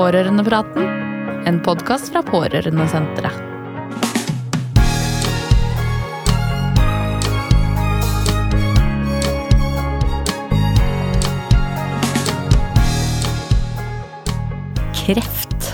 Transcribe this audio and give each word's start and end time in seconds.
Pårørendepraten, 0.00 0.86
en 1.44 1.58
podkast 1.60 2.08
fra 2.08 2.22
Pårørendesenteret. 2.24 3.34
Kreft. 15.02 15.68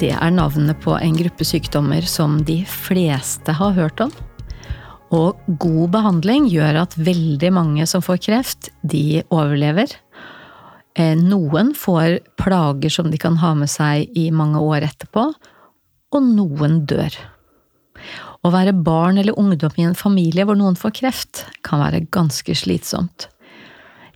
Det 0.00 0.14
er 0.14 0.32
navnet 0.32 0.80
på 0.80 0.96
en 0.96 1.20
gruppe 1.20 1.44
sykdommer 1.44 2.08
som 2.08 2.40
de 2.48 2.62
fleste 2.64 3.52
har 3.60 3.76
hørt 3.76 4.00
om. 4.00 4.16
Og 5.12 5.36
god 5.60 5.92
behandling 6.00 6.48
gjør 6.48 6.86
at 6.86 6.96
veldig 6.96 7.52
mange 7.52 7.84
som 7.84 8.00
får 8.00 8.24
kreft, 8.30 8.72
de 8.80 9.26
overlever. 9.28 9.92
Eh, 10.98 11.14
noen 11.14 11.72
får 11.78 12.18
plager 12.40 12.90
som 12.90 13.10
de 13.10 13.18
kan 13.22 13.38
ha 13.38 13.52
med 13.54 13.70
seg 13.70 14.10
i 14.18 14.28
mange 14.34 14.58
år 14.58 14.88
etterpå, 14.88 15.28
og 16.08 16.30
noen 16.34 16.80
dør. 16.90 17.14
Å 18.42 18.50
være 18.54 18.74
barn 18.74 19.18
eller 19.20 19.38
ungdom 19.38 19.74
i 19.78 19.86
en 19.86 19.98
familie 19.98 20.46
hvor 20.46 20.58
noen 20.58 20.78
får 20.78 20.94
kreft, 20.98 21.44
kan 21.66 21.82
være 21.82 22.06
ganske 22.14 22.54
slitsomt. 22.54 23.28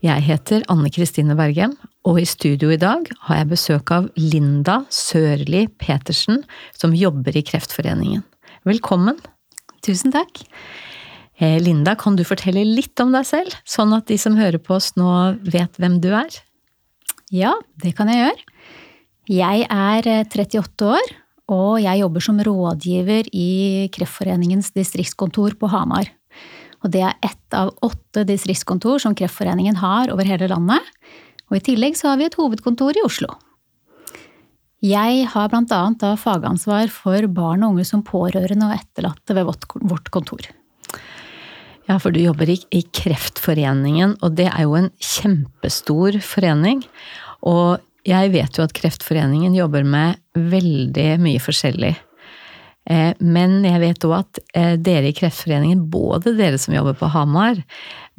Jeg 0.02 0.26
heter 0.26 0.64
Anne 0.72 0.90
Kristine 0.90 1.36
Bergem, 1.38 1.76
og 2.02 2.18
i 2.18 2.26
studio 2.26 2.72
i 2.74 2.80
dag 2.80 3.06
har 3.28 3.38
jeg 3.38 3.52
besøk 3.52 3.92
av 3.94 4.08
Linda 4.18 4.80
Sørli 4.90 5.68
Petersen, 5.78 6.42
som 6.74 6.96
jobber 6.98 7.36
i 7.38 7.44
Kreftforeningen. 7.46 8.24
Velkommen! 8.66 9.20
Tusen 9.86 10.14
takk. 10.14 10.42
Eh, 11.38 11.60
Linda, 11.62 11.94
kan 11.98 12.18
du 12.18 12.24
fortelle 12.26 12.64
litt 12.66 12.98
om 13.02 13.14
deg 13.14 13.26
selv, 13.26 13.54
sånn 13.62 13.94
at 13.94 14.10
de 14.10 14.18
som 14.18 14.38
hører 14.38 14.62
på 14.62 14.74
oss 14.78 14.96
nå 14.98 15.12
vet 15.46 15.78
hvem 15.78 16.00
du 16.02 16.10
er? 16.18 16.42
Ja, 17.32 17.54
det 17.80 17.94
kan 17.96 18.10
jeg 18.12 18.20
gjøre. 18.20 18.56
Jeg 19.32 19.66
er 19.72 20.08
38 20.28 20.60
eh, 20.60 20.88
år, 20.92 21.12
og 21.52 21.78
jeg 21.80 22.02
jobber 22.02 22.24
som 22.24 22.40
rådgiver 22.44 23.30
i 23.32 23.88
Kreftforeningens 23.94 24.72
distriktskontor 24.76 25.56
på 25.56 25.70
Hamar. 25.72 26.10
Og 26.82 26.92
det 26.92 27.04
er 27.06 27.16
ett 27.24 27.56
av 27.56 27.72
åtte 27.86 28.26
distriktskontor 28.28 29.00
som 29.00 29.16
Kreftforeningen 29.16 29.78
har 29.80 30.12
over 30.12 30.28
hele 30.28 30.50
landet. 30.50 30.84
Og 31.48 31.56
i 31.56 31.64
tillegg 31.64 31.96
så 31.96 32.12
har 32.12 32.20
vi 32.20 32.28
et 32.28 32.36
hovedkontor 32.36 32.98
i 32.98 33.06
Oslo. 33.06 33.32
Jeg 34.82 35.28
har 35.30 35.52
annet 35.54 36.02
fagansvar 36.18 36.90
for 36.90 37.28
barn 37.30 37.62
og 37.62 37.76
unge 37.76 37.86
som 37.86 38.02
pårørende 38.02 38.66
og 38.66 38.74
etterlatte 38.76 39.36
ved 39.38 39.46
vårt 39.46 40.10
kontor. 40.10 40.48
Ja, 41.88 41.98
for 41.98 42.14
du 42.14 42.20
jobber 42.22 42.50
i, 42.50 42.58
i 42.70 42.84
Kreftforeningen, 42.94 44.16
og 44.22 44.36
det 44.38 44.46
er 44.52 44.66
jo 44.66 44.76
en 44.78 44.92
kjempestor 45.02 46.20
forening. 46.22 46.84
Og 47.42 47.82
jeg 48.06 48.32
vet 48.34 48.58
jo 48.58 48.64
at 48.66 48.74
Kreftforeningen 48.76 49.54
jobber 49.56 49.86
med 49.86 50.20
veldig 50.34 51.08
mye 51.22 51.42
forskjellig. 51.42 51.92
Eh, 52.90 53.12
men 53.22 53.60
jeg 53.66 53.82
vet 53.82 54.06
òg 54.08 54.14
at 54.16 54.40
eh, 54.58 54.74
dere 54.78 55.10
i 55.10 55.16
Kreftforeningen, 55.16 55.84
både 55.90 56.34
dere 56.38 56.58
som 56.58 56.74
jobber 56.74 56.96
på 56.98 57.10
Hamar, 57.14 57.60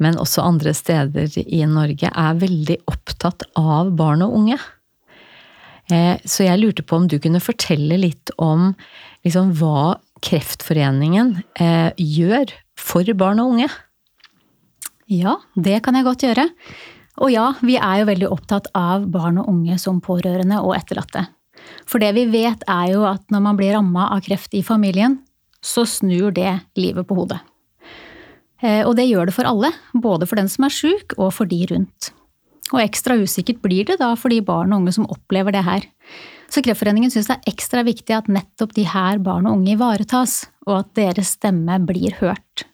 men 0.00 0.20
også 0.20 0.44
andre 0.44 0.72
steder 0.76 1.36
i 1.44 1.64
Norge, 1.68 2.08
er 2.08 2.40
veldig 2.40 2.78
opptatt 2.90 3.44
av 3.60 3.92
barn 3.96 4.24
og 4.24 4.38
unge. 4.40 4.58
Eh, 5.92 6.16
så 6.24 6.48
jeg 6.48 6.62
lurte 6.62 6.84
på 6.84 7.00
om 7.00 7.08
du 7.08 7.18
kunne 7.20 7.44
fortelle 7.44 8.00
litt 8.00 8.32
om 8.40 8.72
liksom, 9.26 9.52
hva 9.60 9.98
Kreftforeningen 10.24 11.34
gjør 12.00 12.52
for 12.84 13.08
barn 13.18 13.40
og 13.42 13.54
unge? 13.54 13.70
Ja, 15.10 15.38
det 15.56 15.82
kan 15.84 15.96
jeg 15.96 16.06
godt 16.06 16.24
gjøre. 16.24 16.48
Og 17.22 17.30
ja, 17.30 17.52
vi 17.62 17.76
er 17.78 18.00
jo 18.00 18.10
veldig 18.10 18.30
opptatt 18.34 18.68
av 18.74 19.06
barn 19.12 19.38
og 19.42 19.48
unge 19.52 19.78
som 19.78 20.00
pårørende 20.02 20.60
og 20.64 20.74
etterlatte. 20.76 21.28
For 21.88 22.02
det 22.02 22.12
vi 22.16 22.26
vet, 22.32 22.64
er 22.68 22.90
jo 22.92 23.04
at 23.08 23.22
når 23.32 23.44
man 23.44 23.58
blir 23.58 23.74
ramma 23.76 24.08
av 24.14 24.24
kreft 24.26 24.54
i 24.56 24.64
familien, 24.66 25.20
så 25.64 25.86
snur 25.88 26.34
det 26.34 26.58
livet 26.76 27.06
på 27.08 27.16
hodet. 27.16 27.40
Eh, 28.64 28.82
og 28.84 28.96
det 28.98 29.06
gjør 29.08 29.30
det 29.30 29.36
for 29.36 29.48
alle, 29.48 29.70
både 29.94 30.28
for 30.28 30.40
den 30.40 30.50
som 30.50 30.66
er 30.66 30.74
sjuk 30.74 31.16
og 31.16 31.32
for 31.36 31.48
de 31.48 31.62
rundt. 31.70 32.10
Og 32.72 32.80
ekstra 32.82 33.16
usikkert 33.20 33.60
blir 33.64 33.86
det 33.88 34.00
da 34.00 34.14
for 34.18 34.32
de 34.32 34.40
barn 34.44 34.72
og 34.72 34.82
unge 34.82 34.94
som 34.96 35.08
opplever 35.12 35.54
det 35.54 35.64
her. 35.66 35.86
Så 36.52 36.62
Kreftforeningen 36.64 37.12
syns 37.12 37.28
det 37.30 37.38
er 37.38 37.52
ekstra 37.54 37.82
viktig 37.86 38.14
at 38.16 38.30
nettopp 38.30 38.74
de 38.76 38.84
her 38.88 39.20
barn 39.24 39.48
og 39.48 39.58
unge 39.58 39.74
ivaretas, 39.74 40.44
og 40.68 40.80
at 40.82 40.92
deres 40.96 41.34
stemme 41.36 41.78
blir 41.86 42.16
hørt. 42.20 42.66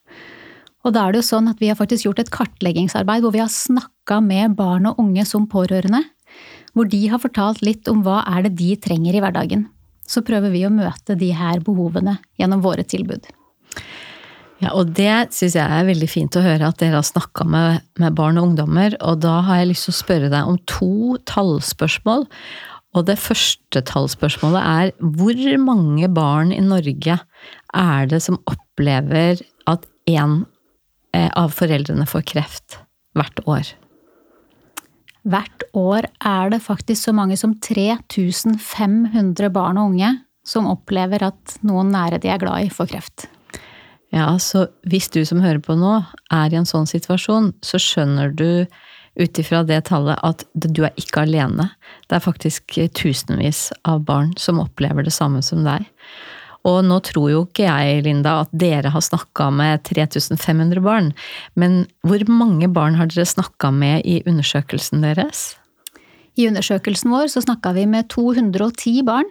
Og 0.85 0.95
da 0.97 1.05
er 1.05 1.13
det 1.13 1.21
jo 1.21 1.29
sånn 1.29 1.51
at 1.51 1.61
vi 1.61 1.69
har 1.69 1.77
faktisk 1.79 2.07
gjort 2.07 2.23
et 2.23 2.33
kartleggingsarbeid 2.33 3.25
hvor 3.25 3.35
vi 3.35 3.43
har 3.43 3.53
snakka 3.53 4.21
med 4.25 4.57
barn 4.59 4.89
og 4.89 5.01
unge 5.03 5.27
som 5.29 5.49
pårørende, 5.51 6.03
hvor 6.73 6.89
de 6.89 7.03
har 7.13 7.21
fortalt 7.21 7.61
litt 7.67 7.91
om 7.91 8.05
hva 8.07 8.23
er 8.31 8.47
det 8.47 8.55
de 8.61 8.73
trenger 8.81 9.17
i 9.17 9.23
hverdagen. 9.23 9.67
Så 10.09 10.25
prøver 10.27 10.53
vi 10.55 10.65
å 10.67 10.73
møte 10.73 11.19
de 11.19 11.31
her 11.37 11.61
behovene 11.67 12.17
gjennom 12.41 12.63
våre 12.65 12.87
tilbud. 12.87 13.29
Ja, 14.61 14.75
og 14.77 14.93
det 14.97 15.33
syns 15.33 15.55
jeg 15.57 15.65
er 15.65 15.87
veldig 15.89 16.09
fint 16.11 16.37
å 16.37 16.43
høre 16.45 16.69
at 16.69 16.81
dere 16.83 16.99
har 16.99 17.07
snakka 17.07 17.47
med, 17.49 17.85
med, 18.01 18.17
barn 18.17 18.41
og 18.41 18.51
ungdommer. 18.51 18.97
Og 19.01 19.23
da 19.25 19.39
har 19.47 19.62
jeg 19.62 19.71
lyst 19.71 19.89
til 19.89 19.95
å 19.95 20.01
spørre 20.01 20.33
deg 20.33 20.51
om 20.51 20.59
to 20.69 21.17
tallspørsmål. 21.31 22.27
Og 22.99 23.07
det 23.09 23.17
første 23.23 23.81
tallspørsmålet 23.89 24.61
er 24.61 24.93
hvor 25.17 25.41
mange 25.62 26.11
barn 26.12 26.53
i 26.53 26.61
Norge 26.65 27.21
er 27.73 28.11
det 28.11 28.21
som 28.25 28.41
opplever 28.51 29.41
at 29.71 29.87
eh, 30.11 30.27
av 31.12 31.54
foreldrene 31.54 32.06
får 32.09 32.26
kreft 32.34 32.78
hvert 33.19 33.43
år? 33.48 33.72
Hvert 35.28 35.65
år 35.76 36.06
er 36.25 36.53
det 36.53 36.62
faktisk 36.65 37.09
så 37.09 37.12
mange 37.16 37.37
som 37.37 37.53
3500 37.60 39.50
barn 39.53 39.81
og 39.81 39.93
unge 39.93 40.15
som 40.47 40.69
opplever 40.70 41.22
at 41.26 41.59
noen 41.66 41.93
nære 41.93 42.20
de 42.22 42.31
er 42.32 42.41
glad 42.41 42.65
i, 42.65 42.72
får 42.72 42.88
kreft. 42.94 43.26
Ja, 44.10 44.32
så 44.43 44.66
hvis 44.88 45.10
du 45.12 45.20
som 45.28 45.43
hører 45.44 45.60
på 45.62 45.76
nå 45.78 46.00
er 46.34 46.50
i 46.50 46.59
en 46.59 46.66
sånn 46.66 46.88
situasjon, 46.91 47.53
så 47.62 47.78
skjønner 47.78 48.32
du 48.34 48.66
ut 49.20 49.38
ifra 49.38 49.62
det 49.66 49.84
tallet 49.91 50.19
at 50.26 50.44
du 50.54 50.82
er 50.87 50.97
ikke 50.99 51.26
alene. 51.26 51.69
Det 52.09 52.19
er 52.19 52.25
faktisk 52.25 52.78
tusenvis 52.97 53.69
av 53.87 54.03
barn 54.09 54.32
som 54.41 54.62
opplever 54.62 55.06
det 55.06 55.15
samme 55.15 55.44
som 55.47 55.62
deg. 55.66 55.87
Og 56.69 56.82
nå 56.84 56.98
tror 57.06 57.31
jo 57.32 57.44
ikke 57.47 57.65
jeg, 57.65 58.03
Linda, 58.04 58.41
at 58.44 58.53
dere 58.53 58.93
har 58.93 59.04
snakka 59.04 59.48
med 59.54 59.84
3500 59.88 60.82
barn. 60.84 61.10
Men 61.56 61.87
hvor 62.04 62.25
mange 62.28 62.69
barn 62.72 62.98
har 62.98 63.09
dere 63.09 63.28
snakka 63.28 63.72
med 63.72 64.04
i 64.04 64.21
undersøkelsen 64.28 65.04
deres? 65.04 65.54
I 66.37 66.49
undersøkelsen 66.50 67.12
vår 67.12 67.31
så 67.32 67.43
snakka 67.44 67.72
vi 67.76 67.87
med 67.88 68.10
210 68.12 69.00
barn. 69.09 69.28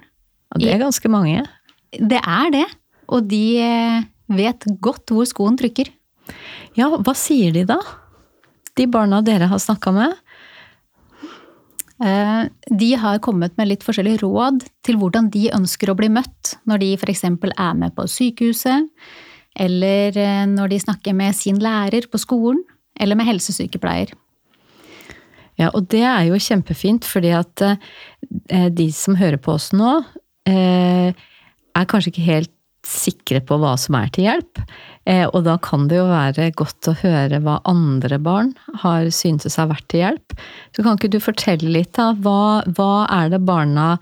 Og 0.54 0.64
det 0.64 0.74
er 0.74 0.82
ganske 0.82 1.12
mange? 1.12 1.46
Det 1.94 2.20
er 2.20 2.54
det. 2.54 2.66
Og 3.10 3.30
de 3.30 3.44
eh, 3.62 4.02
vet 4.34 4.66
godt 4.82 5.14
hvor 5.14 5.28
skoen 5.30 5.58
trykker. 5.60 5.90
Ja, 6.78 6.90
hva 6.90 7.16
sier 7.18 7.54
de 7.54 7.66
da? 7.70 7.80
De 8.78 8.86
barna 8.90 9.22
dere 9.26 9.50
har 9.52 9.62
snakka 9.62 9.94
med? 9.94 10.18
Eh, 12.00 12.44
de 12.80 12.90
har 12.96 13.20
kommet 13.20 13.58
med 13.60 13.68
litt 13.68 13.84
forskjellige 13.84 14.22
råd 14.24 14.64
til 14.88 15.00
hvordan 15.02 15.28
de 15.34 15.50
ønsker 15.56 15.92
å 15.92 15.98
bli 16.00 16.08
møtt 16.16 16.56
når 16.70 16.84
de 16.84 16.94
f.eks. 16.96 17.26
er 17.28 17.74
med 17.76 17.96
på 17.98 18.06
sykehuset, 18.08 18.88
eller 19.60 20.16
eh, 20.16 20.46
når 20.48 20.72
de 20.72 20.82
snakker 20.86 21.18
med 21.18 21.36
sin 21.36 21.60
lærer 21.60 22.08
på 22.08 22.22
skolen, 22.22 22.64
eller 23.00 23.20
med 23.20 23.28
helsesykepleier. 23.28 24.14
Ja, 25.60 25.74
og 25.74 25.90
det 25.92 26.06
er 26.08 26.24
jo 26.30 26.40
kjempefint, 26.40 27.08
fordi 27.08 27.34
at 27.36 27.66
eh, 27.68 28.70
de 28.72 28.88
som 28.96 29.20
hører 29.20 29.40
på 29.42 29.58
oss 29.58 29.74
nå, 29.76 30.00
er 30.50 31.86
kanskje 31.86 32.10
ikke 32.10 32.26
helt 32.26 32.54
sikre 32.90 33.42
på 33.46 33.58
hva 33.62 33.76
som 33.80 33.98
er 34.00 34.10
til 34.14 34.26
hjelp. 34.28 34.62
Eh, 35.10 35.26
og 35.28 35.44
da 35.46 35.56
kan 35.62 35.88
det 35.90 36.00
jo 36.00 36.08
være 36.10 36.50
godt 36.58 36.90
å 36.92 36.96
høre 37.02 37.42
hva 37.44 37.60
andre 37.70 38.20
barn 38.22 38.52
har 38.84 39.10
syntes 39.14 39.60
har 39.62 39.70
vært 39.72 39.88
til 39.92 40.04
hjelp. 40.04 40.36
Så 40.76 40.86
kan 40.86 40.98
ikke 40.98 41.12
du 41.14 41.20
fortelle 41.24 41.72
litt, 41.74 41.94
da? 41.98 42.12
Hva, 42.18 42.66
hva 42.78 43.06
er 43.20 43.34
det 43.34 43.42
barna 43.48 43.96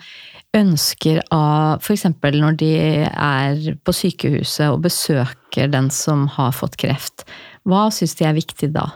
ønsker 0.58 1.22
av 1.36 1.84
f.eks. 1.84 2.08
når 2.24 2.58
de 2.60 2.72
er 3.08 3.74
på 3.84 3.96
sykehuset 3.96 4.72
og 4.72 4.86
besøker 4.88 5.70
den 5.74 5.92
som 5.94 6.26
har 6.38 6.56
fått 6.56 6.80
kreft? 6.82 7.28
Hva 7.68 7.88
syns 7.94 8.16
de 8.18 8.28
er 8.28 8.38
viktig 8.38 8.72
da? 8.76 8.88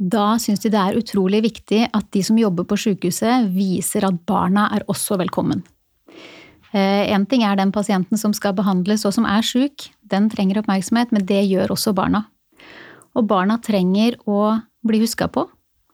Da 0.00 0.38
syns 0.40 0.62
de 0.62 0.70
det 0.72 0.80
er 0.80 0.96
utrolig 0.96 1.42
viktig 1.44 1.82
at 1.92 2.06
de 2.14 2.22
som 2.24 2.38
jobber 2.40 2.64
på 2.64 2.78
sykehuset, 2.80 3.50
viser 3.52 4.06
at 4.08 4.22
barna 4.28 4.70
er 4.72 4.86
også 4.88 5.18
velkommen. 5.20 5.60
Eh, 6.70 7.24
ting 7.26 7.42
er 7.42 7.56
den 7.58 7.72
pasienten 7.74 8.18
som 8.18 8.34
skal 8.36 8.54
behandles 8.54 9.04
og 9.08 9.14
som 9.16 9.26
er 9.26 9.42
sjuk, 9.42 9.88
den 10.06 10.28
trenger 10.30 10.60
oppmerksomhet, 10.60 11.10
men 11.10 11.26
det 11.26 11.42
gjør 11.48 11.74
også 11.74 11.94
barna. 11.94 12.26
Og 13.18 13.26
barna 13.26 13.58
trenger 13.58 14.16
å 14.30 14.60
bli 14.86 15.00
huska 15.02 15.26
på, 15.28 15.48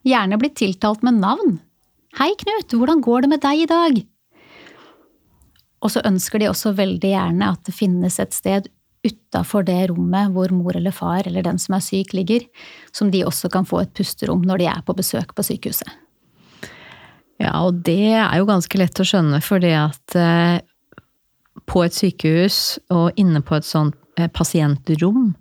gjerne 0.04 0.38
bli 0.40 0.52
tiltalt 0.52 1.02
med 1.06 1.20
navn. 1.22 1.58
Hei, 2.20 2.30
Knut, 2.40 2.72
hvordan 2.72 3.02
går 3.04 3.24
det 3.24 3.32
med 3.32 3.42
deg 3.44 3.64
i 3.64 3.70
dag? 3.70 3.98
Og 5.84 5.92
så 5.92 6.02
ønsker 6.08 6.40
de 6.40 6.50
også 6.50 6.74
veldig 6.76 7.12
gjerne 7.12 7.52
at 7.52 7.64
det 7.68 7.76
finnes 7.76 8.16
et 8.20 8.36
sted 8.36 8.68
utafor 9.06 9.66
det 9.66 9.90
rommet 9.90 10.32
hvor 10.34 10.50
mor 10.54 10.76
eller 10.76 10.94
far 10.94 11.28
eller 11.28 11.44
den 11.46 11.60
som 11.62 11.76
er 11.76 11.84
syk, 11.84 12.14
ligger, 12.16 12.46
som 12.92 13.12
de 13.12 13.22
også 13.24 13.50
kan 13.52 13.68
få 13.68 13.84
et 13.84 13.92
pusterom 13.96 14.42
når 14.44 14.62
de 14.62 14.68
er 14.72 14.82
på 14.86 14.96
besøk 14.96 15.34
på 15.36 15.44
sykehuset. 15.46 15.88
Ja, 17.42 17.52
og 17.66 17.82
det 17.84 18.14
er 18.16 18.38
jo 18.40 18.48
ganske 18.48 18.80
lett 18.80 19.00
å 19.00 19.06
skjønne, 19.06 19.42
fordi 19.44 19.74
at 19.76 20.16
eh, 20.16 20.58
på 21.68 21.82
et 21.84 21.96
sykehus 21.96 22.78
og 22.94 23.16
inne 23.20 23.42
på 23.44 23.58
et 23.58 23.66
sånt 23.66 23.96
eh, 24.16 24.30
pasientrom, 24.32 25.34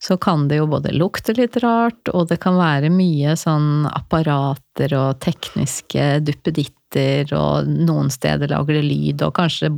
så 0.00 0.16
kan 0.16 0.46
det 0.48 0.60
jo 0.60 0.68
både 0.70 0.94
lukte 0.96 1.34
litt 1.36 1.58
rart, 1.60 2.08
og 2.14 2.30
det 2.30 2.38
kan 2.40 2.56
være 2.56 2.88
mye 2.92 3.34
sånn 3.36 3.84
apparater 3.90 4.94
og 4.96 5.18
tekniske 5.20 6.22
duppeditter, 6.24 7.34
og 7.36 7.68
noen 7.68 8.08
steder 8.12 8.48
lager 8.54 8.78
det 8.78 8.86
lyd, 8.86 9.26
og 9.26 9.34
kanskje 9.36 9.74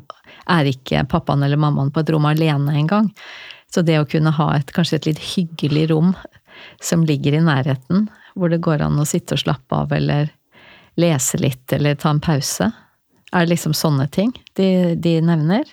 er 0.52 0.70
ikke 0.70 1.02
pappaen 1.10 1.42
eller 1.42 1.58
mammaen 1.60 1.90
på 1.92 2.04
et 2.04 2.12
rom 2.14 2.28
alene 2.30 2.76
engang. 2.84 3.10
Så 3.72 3.82
det 3.82 3.98
å 3.98 4.06
kunne 4.06 4.34
ha 4.36 4.48
et 4.54 4.70
kanskje 4.76 5.00
et 5.00 5.10
litt 5.10 5.24
hyggelig 5.32 5.88
rom 5.90 6.12
som 6.84 7.02
ligger 7.08 7.34
i 7.34 7.42
nærheten, 7.42 8.06
hvor 8.36 8.52
det 8.52 8.62
går 8.62 8.84
an 8.84 9.00
å 9.00 9.08
sitte 9.08 9.34
og 9.34 9.42
slappe 9.42 9.82
av 9.84 9.92
eller 9.96 10.30
lese 11.00 11.41
litt 11.41 11.73
eller 11.73 11.99
ta 12.00 12.12
en 12.12 12.23
pause? 12.23 12.71
Er 13.33 13.47
det 13.47 13.55
liksom 13.55 13.75
sånne 13.77 14.09
ting 14.12 14.33
de, 14.59 14.94
de 15.00 15.17
nevner? 15.25 15.69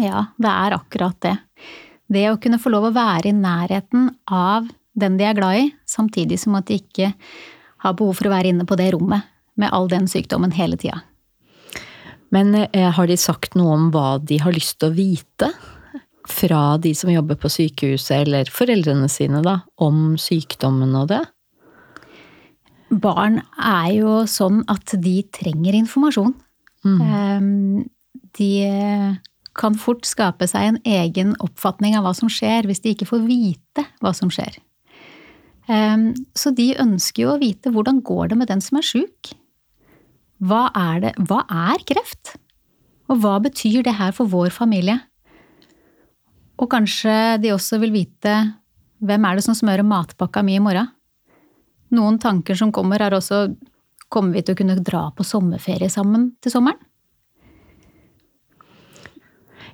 Ja, 0.00 0.26
det 0.36 0.50
er 0.50 0.74
akkurat 0.74 1.18
det. 1.22 1.36
Det 2.10 2.24
å 2.30 2.38
kunne 2.42 2.58
få 2.60 2.72
lov 2.74 2.88
å 2.88 2.94
være 2.94 3.30
i 3.30 3.36
nærheten 3.36 4.10
av 4.26 4.66
den 4.94 5.18
de 5.18 5.26
er 5.26 5.38
glad 5.38 5.60
i, 5.60 5.68
samtidig 5.86 6.38
som 6.42 6.56
at 6.58 6.68
de 6.68 6.78
ikke 6.82 7.12
har 7.84 7.96
behov 7.98 8.18
for 8.18 8.28
å 8.28 8.34
være 8.34 8.52
inne 8.52 8.66
på 8.68 8.78
det 8.78 8.92
rommet 8.94 9.26
med 9.60 9.70
all 9.74 9.88
den 9.90 10.06
sykdommen 10.10 10.54
hele 10.54 10.78
tida. 10.80 11.02
Men 12.34 12.54
eh, 12.54 12.90
har 12.90 13.06
de 13.06 13.16
sagt 13.20 13.54
noe 13.58 13.76
om 13.76 13.88
hva 13.94 14.18
de 14.18 14.40
har 14.42 14.54
lyst 14.54 14.80
til 14.80 14.90
å 14.90 14.96
vite? 14.96 15.52
Fra 16.30 16.78
de 16.80 16.94
som 16.96 17.12
jobber 17.12 17.36
på 17.38 17.50
sykehuset, 17.52 18.24
eller 18.24 18.48
foreldrene 18.50 19.10
sine, 19.12 19.42
da, 19.44 19.58
om 19.76 20.16
sykdommen 20.18 20.94
og 20.96 21.10
det? 21.12 21.20
Barn 22.90 23.40
er 23.58 23.90
jo 23.96 24.24
sånn 24.30 24.62
at 24.70 24.96
de 25.02 25.20
trenger 25.34 25.76
informasjon. 25.78 26.34
Mm. 26.84 27.00
Ehm, 27.00 27.88
de 28.36 28.52
kan 29.54 29.76
fort 29.78 30.06
skape 30.08 30.46
seg 30.50 30.68
en 30.68 30.78
egen 30.82 31.34
oppfatning 31.42 31.96
av 31.96 32.06
hva 32.06 32.14
som 32.16 32.30
skjer, 32.32 32.66
hvis 32.66 32.82
de 32.84 32.94
ikke 32.94 33.08
får 33.08 33.24
vite 33.28 33.86
hva 34.02 34.12
som 34.16 34.32
skjer. 34.32 34.58
Ehm, 35.70 36.12
så 36.36 36.52
de 36.54 36.74
ønsker 36.80 37.24
jo 37.24 37.34
å 37.34 37.40
vite 37.40 37.72
hvordan 37.72 38.02
går 38.04 38.32
det 38.32 38.40
med 38.40 38.50
den 38.50 38.62
som 38.64 38.80
er 38.80 38.86
sjuk? 38.86 39.34
Hva 40.44 40.66
er, 40.76 41.00
det, 41.00 41.14
hva 41.24 41.44
er 41.48 41.84
kreft? 41.88 42.34
Og 43.08 43.20
hva 43.22 43.38
betyr 43.42 43.84
det 43.86 43.96
her 43.96 44.12
for 44.16 44.28
vår 44.28 44.50
familie? 44.52 44.98
Og 46.60 46.68
kanskje 46.70 47.38
de 47.42 47.54
også 47.54 47.80
vil 47.82 47.94
vite 47.94 48.34
hvem 49.04 49.24
er 49.26 49.38
det 49.38 49.44
som 49.46 49.56
smører 49.56 49.86
matpakka 49.86 50.42
mi 50.44 50.56
i 50.58 50.62
morgen? 50.62 50.90
Noen 51.94 52.18
tanker 52.22 52.58
som 52.58 52.72
kommer, 52.74 53.02
er 53.02 53.16
også 53.16 53.46
Kommer 54.12 54.36
vi 54.36 54.44
til 54.44 54.54
å 54.54 54.58
kunne 54.58 54.76
dra 54.84 55.08
på 55.16 55.24
sommerferie 55.26 55.88
sammen 55.90 56.28
til 56.44 56.52
sommeren? 56.52 56.78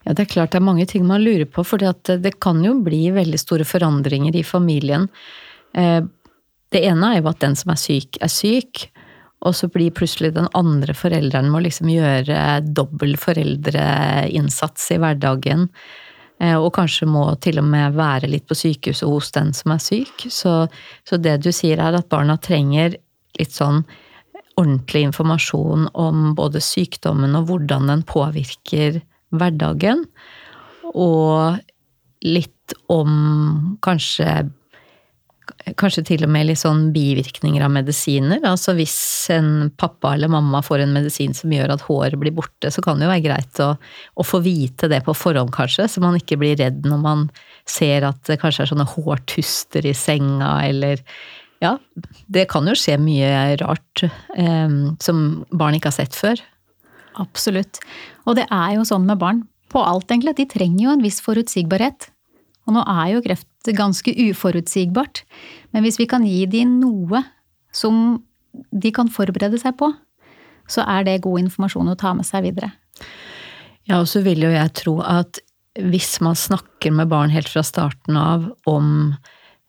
Ja, 0.07 0.15
det 0.15 0.23
er 0.23 0.31
klart 0.31 0.55
det 0.55 0.61
er 0.61 0.65
mange 0.65 0.87
ting 0.89 1.05
man 1.05 1.21
lurer 1.21 1.45
på, 1.45 1.65
for 1.67 1.83
det 1.83 2.33
kan 2.41 2.63
jo 2.65 2.79
bli 2.81 3.03
veldig 3.13 3.41
store 3.43 3.67
forandringer 3.69 4.39
i 4.39 4.45
familien. 4.47 5.11
Eh, 5.77 6.01
det 6.73 6.83
ene 6.87 7.11
er 7.11 7.21
jo 7.21 7.29
at 7.29 7.43
den 7.43 7.59
som 7.59 7.75
er 7.75 7.81
syk, 7.83 8.17
er 8.23 8.33
syk. 8.33 8.87
Og 9.41 9.57
så 9.57 9.71
blir 9.73 9.93
plutselig 9.97 10.35
den 10.37 10.51
andre 10.57 10.95
forelderen 10.97 11.49
må 11.53 11.63
liksom 11.65 11.89
gjøre 11.89 12.61
dobbel 12.77 13.17
foreldreinnsats 13.21 14.91
i 14.93 14.99
hverdagen. 15.01 15.69
Eh, 16.41 16.57
og 16.57 16.73
kanskje 16.77 17.09
må 17.11 17.27
til 17.45 17.61
og 17.61 17.67
med 17.69 17.97
være 17.99 18.31
litt 18.31 18.47
på 18.49 18.57
sykehuset 18.57 19.09
hos 19.09 19.31
den 19.37 19.53
som 19.57 19.75
er 19.75 19.83
syk. 19.85 20.27
Så, 20.33 20.55
så, 21.09 21.21
det 21.21 21.41
du 21.45 21.51
sier 21.53 21.83
er 21.83 21.99
at 21.99 22.09
barna 22.13 22.39
trenger 22.41 22.97
litt 23.39 23.57
sånn 23.57 23.83
ordentlig 24.61 25.07
informasjon 25.09 25.89
om 25.97 26.33
både 26.37 26.61
sykdommen 26.65 27.37
og 27.39 27.49
hvordan 27.49 27.93
den 27.93 28.05
påvirker 28.09 29.01
hverdagen. 29.37 30.05
Og 30.91 31.61
litt 32.27 32.75
om 32.93 33.77
kanskje 33.85 34.51
kanskje 35.81 36.05
til 36.09 36.25
og 36.25 36.31
med 36.33 36.49
litt 36.49 36.61
sånn 36.61 36.89
bivirkninger 36.95 37.63
av 37.65 37.73
medisiner. 37.75 38.41
Altså 38.47 38.75
hvis 38.79 38.97
en 39.35 39.71
pappa 39.81 40.15
eller 40.17 40.31
mamma 40.33 40.63
får 40.65 40.85
en 40.85 40.95
medisin 40.95 41.35
som 41.37 41.53
gjør 41.53 41.75
at 41.75 41.85
håret 41.87 42.21
blir 42.21 42.35
borte, 42.37 42.73
så 42.73 42.83
kan 42.85 42.99
det 42.99 43.07
jo 43.07 43.13
være 43.13 43.25
greit 43.27 43.61
å, 43.65 43.73
å, 43.77 44.27
få 44.27 44.41
vite 44.45 44.89
det 44.91 45.03
på 45.07 45.15
forhånd, 45.17 45.53
kanskje, 45.55 45.89
så 45.91 46.03
man 46.03 46.17
ikke 46.19 46.39
blir 46.41 46.57
redd 46.61 46.87
når 46.89 47.03
man 47.05 47.27
ser 47.69 48.07
at 48.09 48.23
det 48.29 48.41
kanskje 48.43 48.65
er 48.65 48.73
sånne 48.73 48.89
hårtuster 48.95 49.87
i 49.89 49.95
senga, 49.97 50.57
eller 50.69 51.05
Ja, 51.61 51.75
det 52.33 52.47
kan 52.49 52.65
jo 52.65 52.73
skje 52.79 52.95
mye 52.97 53.59
rart 53.61 54.07
eh, 54.07 54.79
som 55.05 55.25
barn 55.53 55.77
ikke 55.77 55.91
har 55.93 55.99
sett 55.99 56.17
før. 56.17 56.41
Absolutt. 57.21 57.83
Og 58.25 58.39
det 58.39 58.47
er 58.49 58.79
jo 58.79 58.87
sånn 58.89 59.05
med 59.05 59.21
barn 59.21 59.45
på 59.71 59.83
alt, 59.85 60.09
egentlig, 60.09 60.39
de 60.39 60.49
trenger 60.51 60.87
jo 60.87 60.95
en 60.95 61.05
viss 61.05 61.21
forutsigbarhet. 61.23 62.09
Og 62.67 62.77
nå 62.77 62.83
er 62.89 63.13
jo 63.13 63.23
kreft 63.25 63.50
ganske 63.67 64.15
uforutsigbart, 64.31 65.25
men 65.75 65.85
hvis 65.85 66.01
vi 66.01 66.09
kan 66.11 66.25
gi 66.27 66.47
dem 66.51 66.79
noe 66.81 67.23
som 67.73 68.21
de 68.71 68.91
kan 68.95 69.11
forberede 69.13 69.61
seg 69.61 69.77
på, 69.79 69.93
så 70.71 70.85
er 70.87 71.05
det 71.07 71.23
god 71.27 71.45
informasjon 71.45 71.93
å 71.93 71.99
ta 71.99 72.15
med 72.17 72.27
seg 72.27 72.47
videre. 72.49 72.73
Ja, 73.89 74.01
og 74.01 74.09
så 74.11 74.23
vil 74.25 74.43
jo 74.45 74.53
jeg 74.53 74.75
tro 74.79 74.99
at 75.03 75.41
hvis 75.81 76.19
man 76.25 76.39
snakker 76.39 76.93
med 76.95 77.11
barn 77.11 77.33
helt 77.33 77.51
fra 77.51 77.63
starten 77.67 78.19
av 78.19 78.49
om 78.71 79.15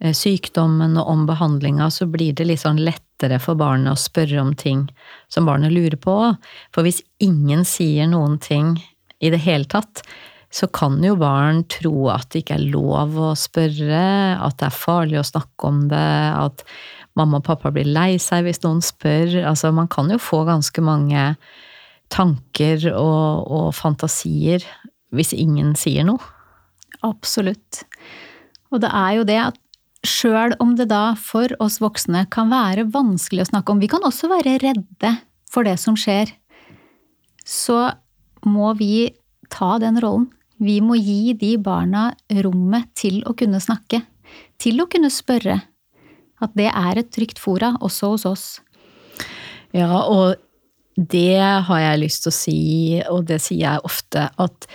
eh, 0.02 0.14
sykdommen 0.18 0.98
og 1.00 1.10
om 1.14 1.28
behandlinga, 1.30 1.90
så 1.94 2.08
blir 2.10 2.36
det 2.38 2.48
litt 2.50 2.64
sånn 2.64 2.82
lettere 2.82 3.40
for 3.42 3.58
barnet 3.60 3.94
å 3.94 4.02
spørre 4.02 4.42
om 4.42 4.54
ting 4.58 4.88
som 5.32 5.48
barnet 5.50 5.74
lurer 5.74 5.98
på. 6.02 6.18
For 6.74 6.86
hvis 6.86 7.04
ingen 7.22 7.66
sier 7.68 8.10
noen 8.10 8.40
ting 8.42 8.76
i 9.22 9.30
det 9.34 9.44
hele 9.46 9.70
tatt, 9.70 10.04
så 10.52 10.68
kan 10.68 11.00
jo 11.04 11.16
barn 11.20 11.64
tro 11.72 12.10
at 12.12 12.28
det 12.34 12.44
ikke 12.44 12.58
er 12.58 12.72
lov 12.74 13.16
å 13.16 13.32
spørre, 13.40 14.02
at 14.36 14.58
det 14.60 14.68
er 14.68 14.76
farlig 14.76 15.22
å 15.22 15.28
snakke 15.28 15.70
om 15.70 15.86
det, 15.92 16.10
at 16.36 16.66
mamma 17.16 17.40
og 17.40 17.48
pappa 17.48 17.72
blir 17.72 17.88
lei 17.88 18.18
seg 18.20 18.46
hvis 18.46 18.62
noen 18.66 18.82
spør. 18.84 19.38
Altså, 19.48 19.72
man 19.76 19.88
kan 19.92 20.12
jo 20.12 20.20
få 20.22 20.44
ganske 20.48 20.84
mange 20.84 21.32
tanker 22.12 22.90
og, 22.92 23.48
og 23.48 23.72
fantasier 23.78 24.66
hvis 25.16 25.32
ingen 25.36 25.72
sier 25.80 26.08
noe. 26.08 26.20
Absolutt. 27.08 27.86
Og 28.72 28.84
det 28.84 28.92
er 28.92 29.16
jo 29.18 29.28
det 29.28 29.40
at 29.46 29.60
sjøl 30.08 30.56
om 30.64 30.76
det 30.76 30.90
da 30.92 31.14
for 31.20 31.52
oss 31.64 31.80
voksne 31.82 32.26
kan 32.34 32.52
være 32.52 32.88
vanskelig 32.92 33.46
å 33.46 33.50
snakke 33.52 33.74
om, 33.74 33.82
vi 33.82 33.90
kan 33.92 34.04
også 34.08 34.32
være 34.32 34.58
redde 34.64 35.16
for 35.52 35.68
det 35.68 35.78
som 35.80 35.98
skjer, 36.00 36.32
så 37.46 37.92
må 38.48 38.72
vi 38.80 39.12
ta 39.52 39.76
den 39.82 40.00
rollen. 40.02 40.30
Vi 40.62 40.78
må 40.86 40.96
gi 41.00 41.34
de 41.34 41.56
barna 41.58 42.12
rommet 42.46 42.92
til 42.98 43.24
å 43.26 43.34
kunne 43.38 43.62
snakke, 43.64 44.04
til 44.62 44.84
å 44.84 44.88
kunne 44.92 45.10
spørre. 45.10 45.58
At 46.42 46.54
det 46.58 46.70
er 46.70 47.02
et 47.02 47.10
trygt 47.14 47.42
fora, 47.42 47.74
også 47.82 48.14
hos 48.14 48.26
oss. 48.30 48.46
Ja, 49.74 50.04
og 50.06 50.38
det 50.96 51.40
har 51.40 51.82
jeg 51.82 52.02
lyst 52.04 52.26
til 52.26 52.32
å 52.32 52.36
si, 52.36 52.62
og 53.10 53.26
det 53.30 53.40
sier 53.42 53.64
jeg 53.64 53.86
ofte, 53.88 54.28
at 54.38 54.68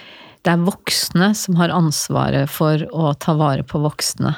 det 0.47 0.55
er 0.55 0.67
voksne 0.67 1.33
som 1.39 1.59
har 1.59 1.75
ansvaret 1.75 2.51
for 2.51 2.83
å 2.95 3.13
ta 3.19 3.35
vare 3.39 3.67
på 3.67 3.83
voksne. 3.83 4.35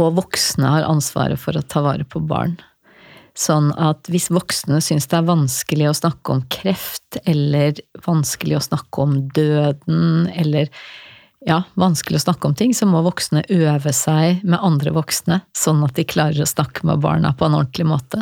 Og 0.00 0.14
voksne 0.18 0.74
har 0.76 0.88
ansvaret 0.88 1.38
for 1.42 1.58
å 1.58 1.64
ta 1.66 1.82
vare 1.84 2.06
på 2.08 2.22
barn. 2.24 2.56
Sånn 3.38 3.70
at 3.80 4.10
hvis 4.12 4.28
voksne 4.32 4.82
syns 4.84 5.08
det 5.08 5.16
er 5.16 5.28
vanskelig 5.28 5.88
å 5.88 5.96
snakke 5.96 6.34
om 6.34 6.42
kreft, 6.52 7.16
eller 7.24 7.80
vanskelig 8.04 8.58
å 8.58 8.66
snakke 8.66 9.06
om 9.06 9.16
døden, 9.32 10.28
eller 10.36 10.68
ja, 11.48 11.62
vanskelig 11.80 12.20
å 12.20 12.24
snakke 12.26 12.50
om 12.50 12.56
ting, 12.58 12.74
så 12.76 12.86
må 12.86 13.00
voksne 13.06 13.44
øve 13.50 13.94
seg 13.96 14.44
med 14.44 14.60
andre 14.60 14.92
voksne, 14.94 15.40
sånn 15.56 15.82
at 15.86 15.96
de 15.96 16.06
klarer 16.06 16.44
å 16.44 16.48
snakke 16.48 16.86
med 16.86 17.02
barna 17.02 17.32
på 17.34 17.48
en 17.48 17.56
ordentlig 17.58 17.88
måte. 17.88 18.20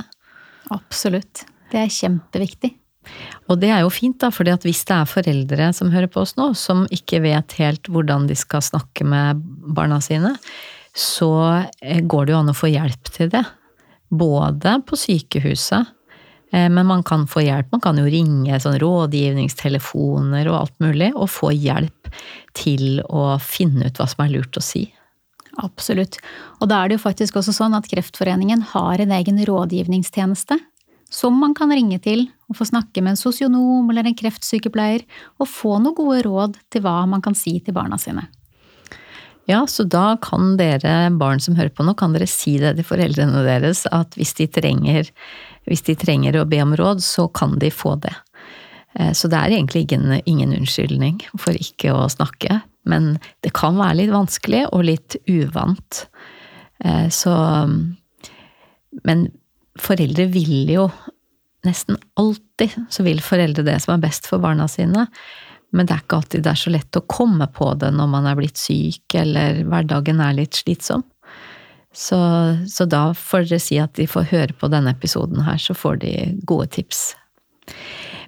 Absolutt. 0.71 1.45
Det 1.71 1.83
er 1.83 1.93
kjempeviktig. 1.93 2.75
Og 3.51 3.59
det 3.59 3.71
er 3.73 3.83
jo 3.83 3.93
fint, 3.93 4.19
da, 4.23 4.31
for 4.31 4.47
hvis 4.47 4.85
det 4.87 4.97
er 4.97 5.09
foreldre 5.09 5.71
som 5.77 5.91
hører 5.93 6.11
på 6.13 6.23
oss 6.23 6.37
nå, 6.39 6.53
som 6.59 6.85
ikke 6.95 7.23
vet 7.25 7.57
helt 7.59 7.91
hvordan 7.91 8.29
de 8.31 8.37
skal 8.39 8.63
snakke 8.63 9.07
med 9.09 9.41
barna 9.75 9.99
sine, 10.05 10.37
så 10.97 11.33
eh, 11.81 12.03
går 12.03 12.27
det 12.27 12.35
jo 12.35 12.43
an 12.43 12.53
å 12.53 12.57
få 12.57 12.71
hjelp 12.71 13.11
til 13.15 13.31
det. 13.33 13.45
Både 14.11 14.77
på 14.87 14.99
sykehuset, 14.99 15.91
eh, 16.53 16.69
men 16.69 16.87
man 16.87 17.03
kan 17.07 17.27
få 17.31 17.45
hjelp. 17.47 17.71
Man 17.73 17.83
kan 17.85 17.99
jo 17.99 18.09
ringe 18.11 18.61
sånn 18.61 18.81
rådgivningstelefoner 18.83 20.51
og 20.51 20.61
alt 20.61 20.81
mulig, 20.83 21.13
og 21.15 21.31
få 21.31 21.53
hjelp 21.55 22.11
til 22.59 23.03
å 23.07 23.37
finne 23.43 23.87
ut 23.87 24.01
hva 24.01 24.09
som 24.11 24.25
er 24.27 24.35
lurt 24.35 24.59
å 24.59 24.65
si. 24.65 24.89
Absolutt. 25.61 26.19
Og 26.61 26.71
da 26.71 26.81
er 26.81 26.91
det 26.91 26.99
jo 26.99 27.07
faktisk 27.07 27.39
også 27.39 27.55
sånn 27.55 27.75
at 27.77 27.89
Kreftforeningen 27.91 28.63
har 28.73 29.03
en 29.03 29.15
egen 29.15 29.41
rådgivningstjeneste 29.47 30.59
som 31.11 31.35
man 31.43 31.55
kan 31.59 31.73
ringe 31.75 31.99
til 32.03 32.29
og 32.49 32.59
få 32.61 32.69
snakke 32.71 33.03
med 33.03 33.15
en 33.15 33.21
sosionom 33.21 33.89
eller 33.91 34.07
en 34.07 34.17
kreftsykepleier 34.17 35.03
og 35.43 35.51
få 35.51 35.79
noen 35.83 35.97
gode 35.99 36.23
råd 36.27 36.61
til 36.71 36.85
hva 36.87 37.03
man 37.11 37.23
kan 37.25 37.35
si 37.35 37.59
til 37.59 37.75
barna 37.75 37.99
sine. 37.99 38.29
Ja, 39.49 39.65
så 39.67 39.85
da 39.89 40.17
kan 40.23 40.57
dere 40.61 41.11
barn 41.19 41.41
som 41.43 41.57
hører 41.59 41.73
på 41.75 41.85
nå, 41.87 41.95
kan 41.99 42.13
dere 42.15 42.29
si 42.31 42.59
det 42.61 42.77
til 42.79 42.87
foreldrene 42.87 43.45
deres 43.47 43.87
at 43.91 44.15
hvis 44.19 44.35
de 44.39 44.47
trenger, 44.53 45.09
hvis 45.67 45.85
de 45.89 45.97
trenger 45.99 46.39
å 46.39 46.47
be 46.49 46.61
om 46.63 46.75
råd, 46.79 47.03
så 47.03 47.27
kan 47.35 47.57
de 47.63 47.73
få 47.75 47.97
det. 48.05 48.15
Eh, 48.99 49.13
så 49.17 49.31
det 49.31 49.39
er 49.41 49.57
egentlig 49.57 49.87
ingen, 49.87 50.21
ingen 50.27 50.55
unnskyldning 50.61 51.23
for 51.39 51.57
ikke 51.57 51.95
å 51.95 52.09
snakke. 52.13 52.61
Men 52.89 53.15
det 53.45 53.53
kan 53.57 53.79
være 53.79 54.03
litt 54.03 54.15
vanskelig 54.15 54.65
og 54.71 54.87
litt 54.89 55.17
uvant. 55.29 56.07
Eh, 56.85 57.09
så 57.13 57.35
Men 59.07 59.29
foreldre 59.79 60.27
vil 60.27 60.71
jo 60.73 60.91
Nesten 61.61 61.99
alltid 62.17 62.73
så 62.89 63.05
vil 63.05 63.19
foreldre 63.21 63.63
det 63.67 63.75
som 63.85 63.93
er 63.93 64.01
best 64.01 64.25
for 64.25 64.41
barna 64.41 64.65
sine. 64.65 65.03
Men 65.77 65.87
det 65.87 65.95
er 65.95 66.03
ikke 66.03 66.19
alltid 66.19 66.45
det 66.45 66.53
er 66.53 66.61
så 66.61 66.73
lett 66.75 66.99
å 66.99 67.07
komme 67.07 67.47
på 67.55 67.71
det 67.79 67.93
når 67.95 68.11
man 68.11 68.27
er 68.27 68.39
blitt 68.39 68.59
syk 68.59 69.15
eller 69.21 69.63
hverdagen 69.71 70.23
er 70.23 70.37
litt 70.39 70.59
slitsom. 70.59 71.05
Så, 71.95 72.19
så 72.71 72.87
da 72.87 73.11
får 73.19 73.49
dere 73.49 73.63
si 73.63 73.79
at 73.83 73.97
de 73.99 74.07
får 74.11 74.29
høre 74.31 74.55
på 74.59 74.71
denne 74.71 74.93
episoden 74.95 75.43
her, 75.47 75.59
så 75.59 75.75
får 75.75 76.03
de 76.05 76.13
gode 76.47 76.69
tips. 76.77 77.01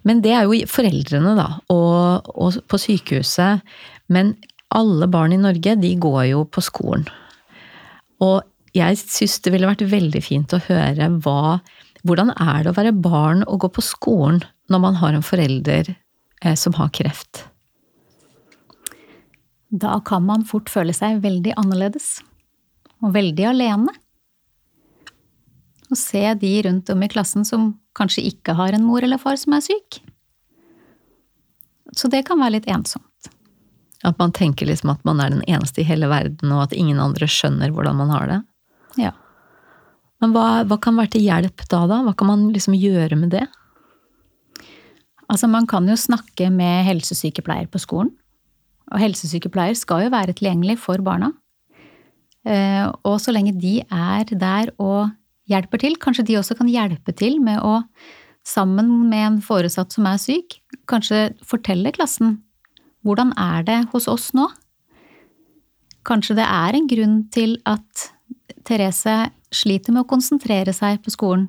Men 0.06 0.22
det 0.22 0.32
er 0.34 0.48
jo 0.48 0.66
foreldrene, 0.70 1.34
da, 1.38 1.48
og, 1.70 2.30
og 2.34 2.58
på 2.66 2.80
sykehuset. 2.82 3.62
Men 4.10 4.34
alle 4.74 5.06
barn 5.10 5.34
i 5.34 5.40
Norge, 5.40 5.76
de 5.78 5.92
går 6.00 6.24
jo 6.32 6.42
på 6.50 6.64
skolen. 6.64 7.06
Og 8.22 8.42
jeg 8.74 8.98
syns 8.98 9.38
det 9.44 9.52
ville 9.54 9.68
vært 9.68 9.84
veldig 9.92 10.22
fint 10.24 10.54
å 10.54 10.62
høre 10.70 11.10
hva 11.22 11.60
Hvordan 12.02 12.32
er 12.34 12.64
det 12.64 12.70
å 12.72 12.74
være 12.74 12.90
barn 12.98 13.44
og 13.46 13.60
gå 13.62 13.68
på 13.76 13.82
skolen 13.86 14.40
når 14.74 14.80
man 14.82 14.96
har 14.98 15.14
en 15.14 15.22
forelder 15.22 15.92
som 16.58 16.74
har 16.78 16.90
kreft. 16.94 17.44
Da 19.72 20.00
kan 20.04 20.24
man 20.28 20.44
fort 20.44 20.68
føle 20.70 20.92
seg 20.92 21.22
veldig 21.24 21.54
annerledes. 21.56 22.18
Og 23.02 23.14
veldig 23.14 23.46
alene. 23.48 23.94
Og 25.88 25.98
se 25.98 26.22
de 26.40 26.52
rundt 26.66 26.90
om 26.92 27.04
i 27.04 27.08
klassen 27.12 27.46
som 27.48 27.72
kanskje 27.96 28.24
ikke 28.28 28.56
har 28.58 28.76
en 28.76 28.84
mor 28.84 29.04
eller 29.04 29.20
far 29.20 29.38
som 29.40 29.56
er 29.56 29.64
syk. 29.64 30.02
Så 31.96 32.08
det 32.12 32.24
kan 32.28 32.40
være 32.40 32.58
litt 32.58 32.68
ensomt. 32.70 33.32
At 34.02 34.18
man 34.18 34.32
tenker 34.34 34.66
liksom 34.66 34.90
at 34.92 35.02
man 35.06 35.20
er 35.22 35.30
den 35.30 35.44
eneste 35.46 35.82
i 35.82 35.86
hele 35.86 36.08
verden, 36.10 36.52
og 36.52 36.64
at 36.66 36.76
ingen 36.76 37.00
andre 37.00 37.28
skjønner 37.30 37.72
hvordan 37.72 38.00
man 38.00 38.10
har 38.10 38.30
det? 38.30 38.38
Ja. 39.04 39.12
Men 40.22 40.34
hva, 40.34 40.62
hva 40.66 40.78
kan 40.82 40.98
være 40.98 41.14
til 41.16 41.26
hjelp 41.26 41.64
da, 41.68 41.84
da? 41.90 42.00
Hva 42.06 42.14
kan 42.18 42.30
man 42.30 42.48
liksom 42.54 42.76
gjøre 42.78 43.18
med 43.18 43.32
det? 43.36 43.46
Altså, 45.32 45.48
man 45.48 45.66
kan 45.66 45.88
jo 45.88 45.96
snakke 45.96 46.50
med 46.52 46.84
helsesykepleier 46.88 47.70
på 47.72 47.80
skolen. 47.80 48.12
Og 48.92 49.00
helsesykepleier 49.00 49.78
skal 49.78 50.06
jo 50.06 50.12
være 50.12 50.34
tilgjengelig 50.36 50.76
for 50.82 51.00
barna. 51.04 51.32
Eh, 52.44 52.84
og 53.06 53.16
så 53.22 53.32
lenge 53.32 53.54
de 53.56 53.78
er 53.86 54.28
der 54.28 54.72
og 54.82 55.12
hjelper 55.48 55.80
til, 55.80 55.96
kanskje 55.96 56.26
de 56.28 56.38
også 56.40 56.56
kan 56.58 56.68
hjelpe 56.70 57.14
til 57.16 57.38
med 57.40 57.62
å, 57.64 57.80
sammen 58.44 58.90
med 59.08 59.26
en 59.26 59.40
foresatt 59.42 59.94
som 59.94 60.06
er 60.10 60.18
syk, 60.20 60.58
kanskje 60.90 61.30
fortelle 61.46 61.92
klassen 61.94 62.40
hvordan 63.02 63.32
er 63.38 63.64
det 63.66 63.78
hos 63.92 64.06
oss 64.10 64.30
nå? 64.36 64.46
Kanskje 66.06 66.36
det 66.38 66.46
er 66.46 66.76
en 66.76 66.88
grunn 66.90 67.16
til 67.34 67.56
at 67.66 68.08
Therese 68.66 69.32
sliter 69.54 69.94
med 69.94 70.04
å 70.04 70.10
konsentrere 70.10 70.74
seg 70.74 71.02
på 71.02 71.12
skolen. 71.14 71.48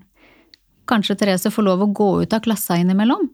Kanskje 0.89 1.15
Therese 1.19 1.53
får 1.53 1.65
lov 1.65 1.85
å 1.85 1.91
gå 1.93 2.09
ut 2.23 2.33
av 2.33 2.43
klassa 2.45 2.77
innimellom? 2.81 3.29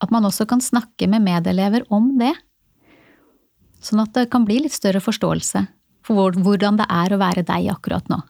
At 0.00 0.12
man 0.14 0.26
også 0.26 0.46
kan 0.48 0.62
snakke 0.64 1.08
med 1.10 1.24
medelever 1.24 1.84
om 1.92 2.12
det. 2.20 2.32
Sånn 3.80 4.02
at 4.02 4.14
det 4.16 4.28
kan 4.32 4.46
bli 4.48 4.60
litt 4.64 4.76
større 4.76 5.02
forståelse 5.04 5.64
for 6.06 6.36
hvordan 6.42 6.80
det 6.80 6.88
er 6.90 7.12
å 7.12 7.20
være 7.20 7.44
deg 7.46 7.70
akkurat 7.72 8.08
nå. 8.12 8.20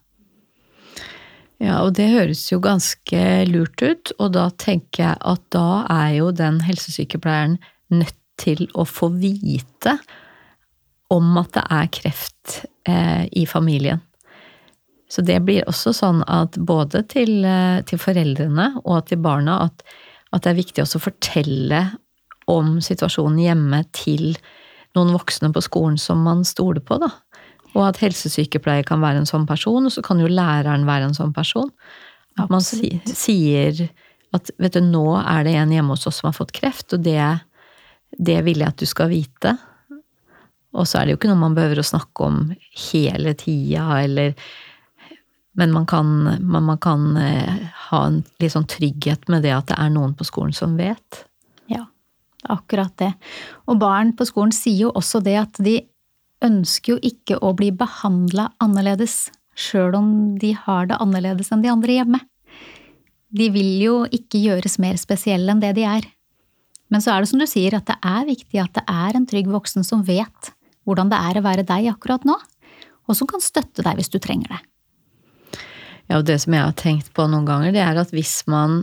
Ja, 1.61 1.83
og 1.85 1.93
det 1.99 2.09
høres 2.09 2.47
jo 2.49 2.57
ganske 2.65 3.21
lurt 3.51 3.83
ut, 3.85 4.15
og 4.17 4.33
da 4.33 4.47
tenker 4.57 5.05
jeg 5.05 5.21
at 5.21 5.43
da 5.53 5.85
er 5.93 6.15
jo 6.17 6.31
den 6.33 6.63
helsesykepleieren 6.65 7.59
nødt 7.93 8.17
til 8.41 8.65
å 8.73 8.87
få 8.89 9.11
vite 9.21 9.99
om 11.13 11.35
at 11.37 11.53
det 11.59 11.65
er 11.77 11.91
kreft 11.93 12.63
eh, 12.89 13.27
i 13.37 13.45
familien. 13.51 14.01
Så 15.11 15.25
det 15.27 15.41
blir 15.45 15.67
også 15.69 15.93
sånn 15.93 16.23
at 16.31 16.57
både 16.57 17.03
til, 17.11 17.43
eh, 17.45 17.83
til 17.85 18.01
foreldrene 18.01 18.71
og 18.85 19.11
til 19.11 19.21
barna 19.21 19.59
at 19.67 19.85
at 20.31 20.45
det 20.45 20.53
er 20.53 20.61
viktig 20.61 20.83
også 20.85 21.01
å 21.01 21.07
fortelle 21.09 21.81
om 22.51 22.79
situasjonen 22.83 23.41
hjemme 23.43 23.83
til 23.97 24.35
noen 24.97 25.13
voksne 25.15 25.53
på 25.55 25.63
skolen 25.63 25.99
som 26.01 26.23
man 26.27 26.45
stoler 26.47 26.83
på, 26.83 26.99
da. 27.03 27.11
Og 27.77 27.85
at 27.87 28.01
helsesykepleier 28.03 28.87
kan 28.87 29.03
være 29.03 29.23
en 29.23 29.29
sånn 29.31 29.47
person, 29.47 29.87
og 29.87 29.95
så 29.95 30.03
kan 30.03 30.19
jo 30.23 30.31
læreren 30.31 30.87
være 30.89 31.11
en 31.11 31.17
sånn 31.17 31.35
person. 31.35 31.71
At 32.41 32.51
man 32.51 32.63
sier 32.65 33.85
at 34.35 34.51
vet 34.63 34.79
du, 34.79 34.83
nå 34.87 35.05
er 35.21 35.47
det 35.47 35.55
en 35.59 35.75
hjemme 35.75 35.95
hos 35.95 36.07
oss 36.11 36.21
som 36.21 36.31
har 36.31 36.37
fått 36.39 36.55
kreft, 36.57 36.95
og 36.95 37.05
det, 37.07 37.23
det 38.19 38.41
vil 38.47 38.63
jeg 38.63 38.75
at 38.75 38.83
du 38.83 38.87
skal 38.91 39.11
vite. 39.13 39.55
Og 40.75 40.87
så 40.87 41.01
er 41.01 41.07
det 41.07 41.15
jo 41.15 41.21
ikke 41.21 41.31
noe 41.31 41.43
man 41.43 41.57
behøver 41.57 41.83
å 41.83 41.87
snakke 41.87 42.27
om 42.27 42.43
hele 42.91 43.35
tida, 43.39 43.87
eller 44.03 44.35
men 45.59 45.73
man 45.73 45.87
kan, 45.87 46.07
man, 46.41 46.65
man 46.65 46.79
kan 46.79 47.17
eh, 47.17 47.55
ha 47.91 48.05
en 48.07 48.23
litt 48.39 48.55
sånn 48.55 48.69
trygghet 48.71 49.29
med 49.33 49.43
det 49.47 49.55
at 49.55 49.71
det 49.73 49.79
er 49.83 49.91
noen 49.93 50.15
på 50.15 50.27
skolen 50.29 50.55
som 50.55 50.77
vet. 50.79 51.25
Ja, 51.71 51.85
akkurat 52.47 52.95
det. 53.03 53.13
Og 53.67 53.81
barn 53.83 54.15
på 54.17 54.29
skolen 54.29 54.55
sier 54.55 54.87
jo 54.87 54.93
også 54.95 55.23
det 55.27 55.37
at 55.43 55.61
de 55.63 55.81
ønsker 56.45 56.95
jo 56.95 57.01
ikke 57.05 57.41
å 57.43 57.53
bli 57.57 57.73
behandla 57.75 58.51
annerledes, 58.63 59.29
sjøl 59.59 59.99
om 59.99 60.13
de 60.41 60.55
har 60.57 60.87
det 60.89 61.01
annerledes 61.03 61.51
enn 61.53 61.65
de 61.65 61.73
andre 61.73 61.99
hjemme. 61.99 62.23
De 63.31 63.51
vil 63.53 63.75
jo 63.83 63.97
ikke 64.11 64.41
gjøres 64.41 64.79
mer 64.83 64.97
spesielle 64.99 65.53
enn 65.53 65.61
det 65.63 65.75
de 65.77 65.85
er. 65.87 66.07
Men 66.91 67.03
så 67.03 67.13
er 67.13 67.23
det 67.23 67.31
som 67.31 67.43
du 67.43 67.47
sier, 67.47 67.77
at 67.77 67.87
det 67.91 67.99
er 68.03 68.27
viktig 68.27 68.63
at 68.63 68.75
det 68.79 68.87
er 68.89 69.19
en 69.19 69.29
trygg 69.31 69.51
voksen 69.51 69.87
som 69.87 70.03
vet 70.07 70.55
hvordan 70.89 71.11
det 71.13 71.21
er 71.21 71.39
å 71.39 71.45
være 71.45 71.67
deg 71.67 71.91
akkurat 71.93 72.25
nå, 72.27 72.35
og 73.07 73.17
som 73.19 73.29
kan 73.31 73.43
støtte 73.45 73.85
deg 73.87 73.99
hvis 73.99 74.11
du 74.11 74.19
trenger 74.23 74.57
det. 74.57 74.61
Ja, 76.11 76.19
og 76.19 76.27
det 76.27 76.41
som 76.43 76.57
jeg 76.57 76.67
har 76.67 76.75
tenkt 76.75 77.13
på 77.15 77.29
noen 77.31 77.47
ganger, 77.47 77.75
det 77.75 77.83
er 77.85 78.01
at 78.01 78.11
hvis 78.15 78.41
man 78.51 78.83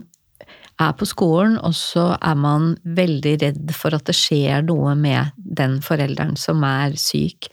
er 0.80 0.94
på 0.96 1.08
skolen, 1.10 1.58
og 1.66 1.74
så 1.76 2.14
er 2.16 2.38
man 2.40 2.76
veldig 2.98 3.34
redd 3.42 3.74
for 3.76 3.98
at 3.98 4.06
det 4.08 4.16
skjer 4.16 4.64
noe 4.68 4.94
med 4.96 5.34
den 5.36 5.80
forelderen 5.84 6.38
som 6.40 6.64
er 6.64 6.96
syk, 7.02 7.50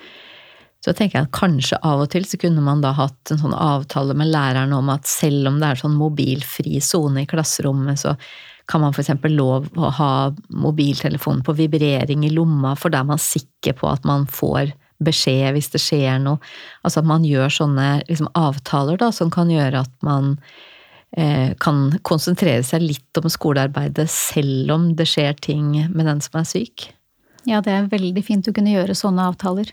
så 0.84 0.92
tenker 0.92 1.18
jeg 1.18 1.26
at 1.26 1.34
kanskje 1.34 1.78
av 1.80 2.02
og 2.04 2.10
til 2.12 2.26
så 2.28 2.36
kunne 2.40 2.62
man 2.62 2.82
da 2.84 2.92
hatt 2.94 3.32
en 3.32 3.40
sånn 3.40 3.56
avtale 3.56 4.14
med 4.20 4.28
læreren 4.28 4.74
om 4.76 4.90
at 4.92 5.08
selv 5.08 5.48
om 5.48 5.56
det 5.58 5.70
er 5.70 5.80
sånn 5.80 5.96
mobilfri 5.96 6.76
sone 6.84 7.24
i 7.24 7.30
klasserommet, 7.30 8.02
så 8.04 8.12
kan 8.68 8.84
man 8.84 8.94
f.eks. 8.94 9.10
lov 9.32 9.70
å 9.80 9.90
ha 9.98 10.12
mobiltelefonen 10.52 11.42
på 11.44 11.56
vibrering 11.56 12.24
i 12.28 12.32
lomma, 12.32 12.74
for 12.76 12.92
da 12.92 13.00
er 13.00 13.10
man 13.10 13.20
sikker 13.20 13.76
på 13.80 13.88
at 13.90 14.04
man 14.08 14.28
får 14.28 14.74
beskjed 15.02 15.54
hvis 15.56 15.70
det 15.72 15.80
skjer 15.82 16.20
noe. 16.22 16.40
Altså 16.84 17.02
at 17.02 17.08
man 17.08 17.26
gjør 17.26 17.52
sånne 17.52 17.88
liksom, 18.08 18.30
avtaler 18.38 19.00
da, 19.00 19.10
som 19.14 19.32
kan 19.34 19.50
gjøre 19.52 19.84
at 19.84 19.94
man 20.06 20.34
eh, 21.16 21.54
kan 21.62 21.86
konsentrere 22.06 22.62
seg 22.66 22.84
litt 22.84 23.20
om 23.20 23.30
skolearbeidet 23.30 24.06
selv 24.10 24.74
om 24.76 24.90
det 24.98 25.08
skjer 25.10 25.38
ting 25.42 25.72
med 25.90 26.10
den 26.10 26.22
som 26.24 26.40
er 26.40 26.48
syk. 26.48 26.90
Ja, 27.44 27.60
det 27.60 27.72
er 27.72 27.90
veldig 27.92 28.24
fint 28.24 28.48
å 28.48 28.54
kunne 28.56 28.72
gjøre 28.72 28.96
sånne 28.96 29.26
avtaler. 29.28 29.72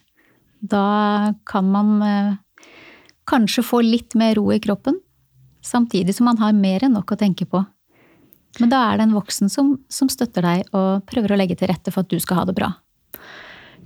Da 0.61 1.33
kan 1.49 1.69
man 1.71 1.93
eh, 2.05 2.33
kanskje 3.29 3.65
få 3.65 3.81
litt 3.85 4.17
mer 4.19 4.35
ro 4.37 4.49
i 4.53 4.59
kroppen, 4.61 4.99
samtidig 5.63 6.17
som 6.17 6.27
man 6.29 6.41
har 6.41 6.57
mer 6.57 6.83
enn 6.85 6.97
nok 6.97 7.13
å 7.13 7.19
tenke 7.19 7.47
på. 7.47 7.63
Men 8.59 8.71
da 8.71 8.81
er 8.89 8.99
det 8.99 9.07
en 9.07 9.15
voksen 9.15 9.49
som, 9.49 9.75
som 9.87 10.09
støtter 10.11 10.43
deg 10.43 10.73
og 10.75 11.05
prøver 11.07 11.31
å 11.31 11.37
legge 11.39 11.55
til 11.59 11.71
rette 11.71 11.93
for 11.93 12.03
at 12.03 12.11
du 12.11 12.19
skal 12.19 12.41
ha 12.41 12.47
det 12.49 12.57
bra. 12.57 12.73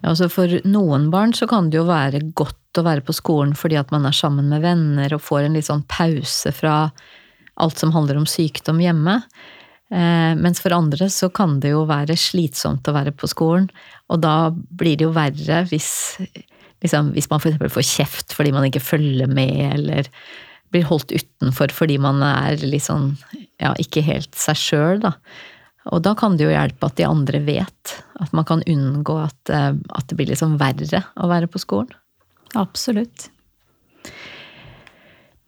Altså 0.06 0.30
for 0.32 0.52
noen 0.68 1.10
barn 1.14 1.34
så 1.36 1.48
kan 1.50 1.72
det 1.72 1.80
jo 1.80 1.88
være 1.90 2.22
godt 2.38 2.80
å 2.80 2.86
være 2.86 3.04
på 3.06 3.16
skolen 3.16 3.56
fordi 3.58 3.78
at 3.80 3.92
man 3.94 4.06
er 4.08 4.16
sammen 4.16 4.50
med 4.52 4.64
venner 4.66 5.16
og 5.16 5.24
får 5.24 5.46
en 5.46 5.58
litt 5.58 5.70
sånn 5.70 5.86
pause 5.92 6.52
fra 6.56 6.90
alt 7.62 7.80
som 7.80 7.94
handler 7.96 8.20
om 8.20 8.28
sykdom 8.30 8.82
hjemme. 8.84 9.20
Eh, 9.94 10.34
mens 10.40 10.60
for 10.64 10.76
andre 10.76 11.08
så 11.14 11.30
kan 11.34 11.60
det 11.64 11.72
jo 11.76 11.86
være 11.90 12.18
slitsomt 12.20 12.88
å 12.90 12.96
være 12.96 13.14
på 13.16 13.30
skolen, 13.32 13.70
og 14.10 14.24
da 14.26 14.50
blir 14.52 14.98
det 14.98 15.06
jo 15.06 15.14
verre 15.16 15.62
hvis, 15.70 15.90
liksom, 16.84 17.14
hvis 17.16 17.30
man 17.32 17.42
f.eks. 17.44 17.62
får 17.78 17.88
kjeft 17.92 18.36
fordi 18.36 18.54
man 18.56 18.66
ikke 18.68 18.84
følger 18.84 19.30
med, 19.32 19.62
eller 19.78 20.10
blir 20.74 20.88
holdt 20.90 21.14
utenfor 21.14 21.74
fordi 21.74 22.00
man 22.02 22.24
er 22.26 22.60
sånn 22.82 23.14
ja, 23.62 23.76
ikke 23.80 24.04
helt 24.06 24.34
seg 24.36 24.60
sjøl, 24.60 25.04
da. 25.06 25.16
Og 25.94 26.02
da 26.06 26.16
kan 26.18 26.38
det 26.38 26.48
jo 26.48 26.54
hjelpe 26.54 26.88
at 26.88 26.98
de 26.98 27.06
andre 27.06 27.42
vet. 27.46 27.94
At 28.22 28.34
man 28.34 28.48
kan 28.48 28.64
unngå 28.66 29.20
at, 29.22 29.54
eh, 29.54 29.72
at 29.74 30.10
det 30.10 30.18
blir 30.18 30.32
liksom 30.32 30.58
verre 30.62 31.04
å 31.22 31.30
være 31.30 31.50
på 31.52 31.62
skolen. 31.62 31.94
Absolutt. 32.56 33.30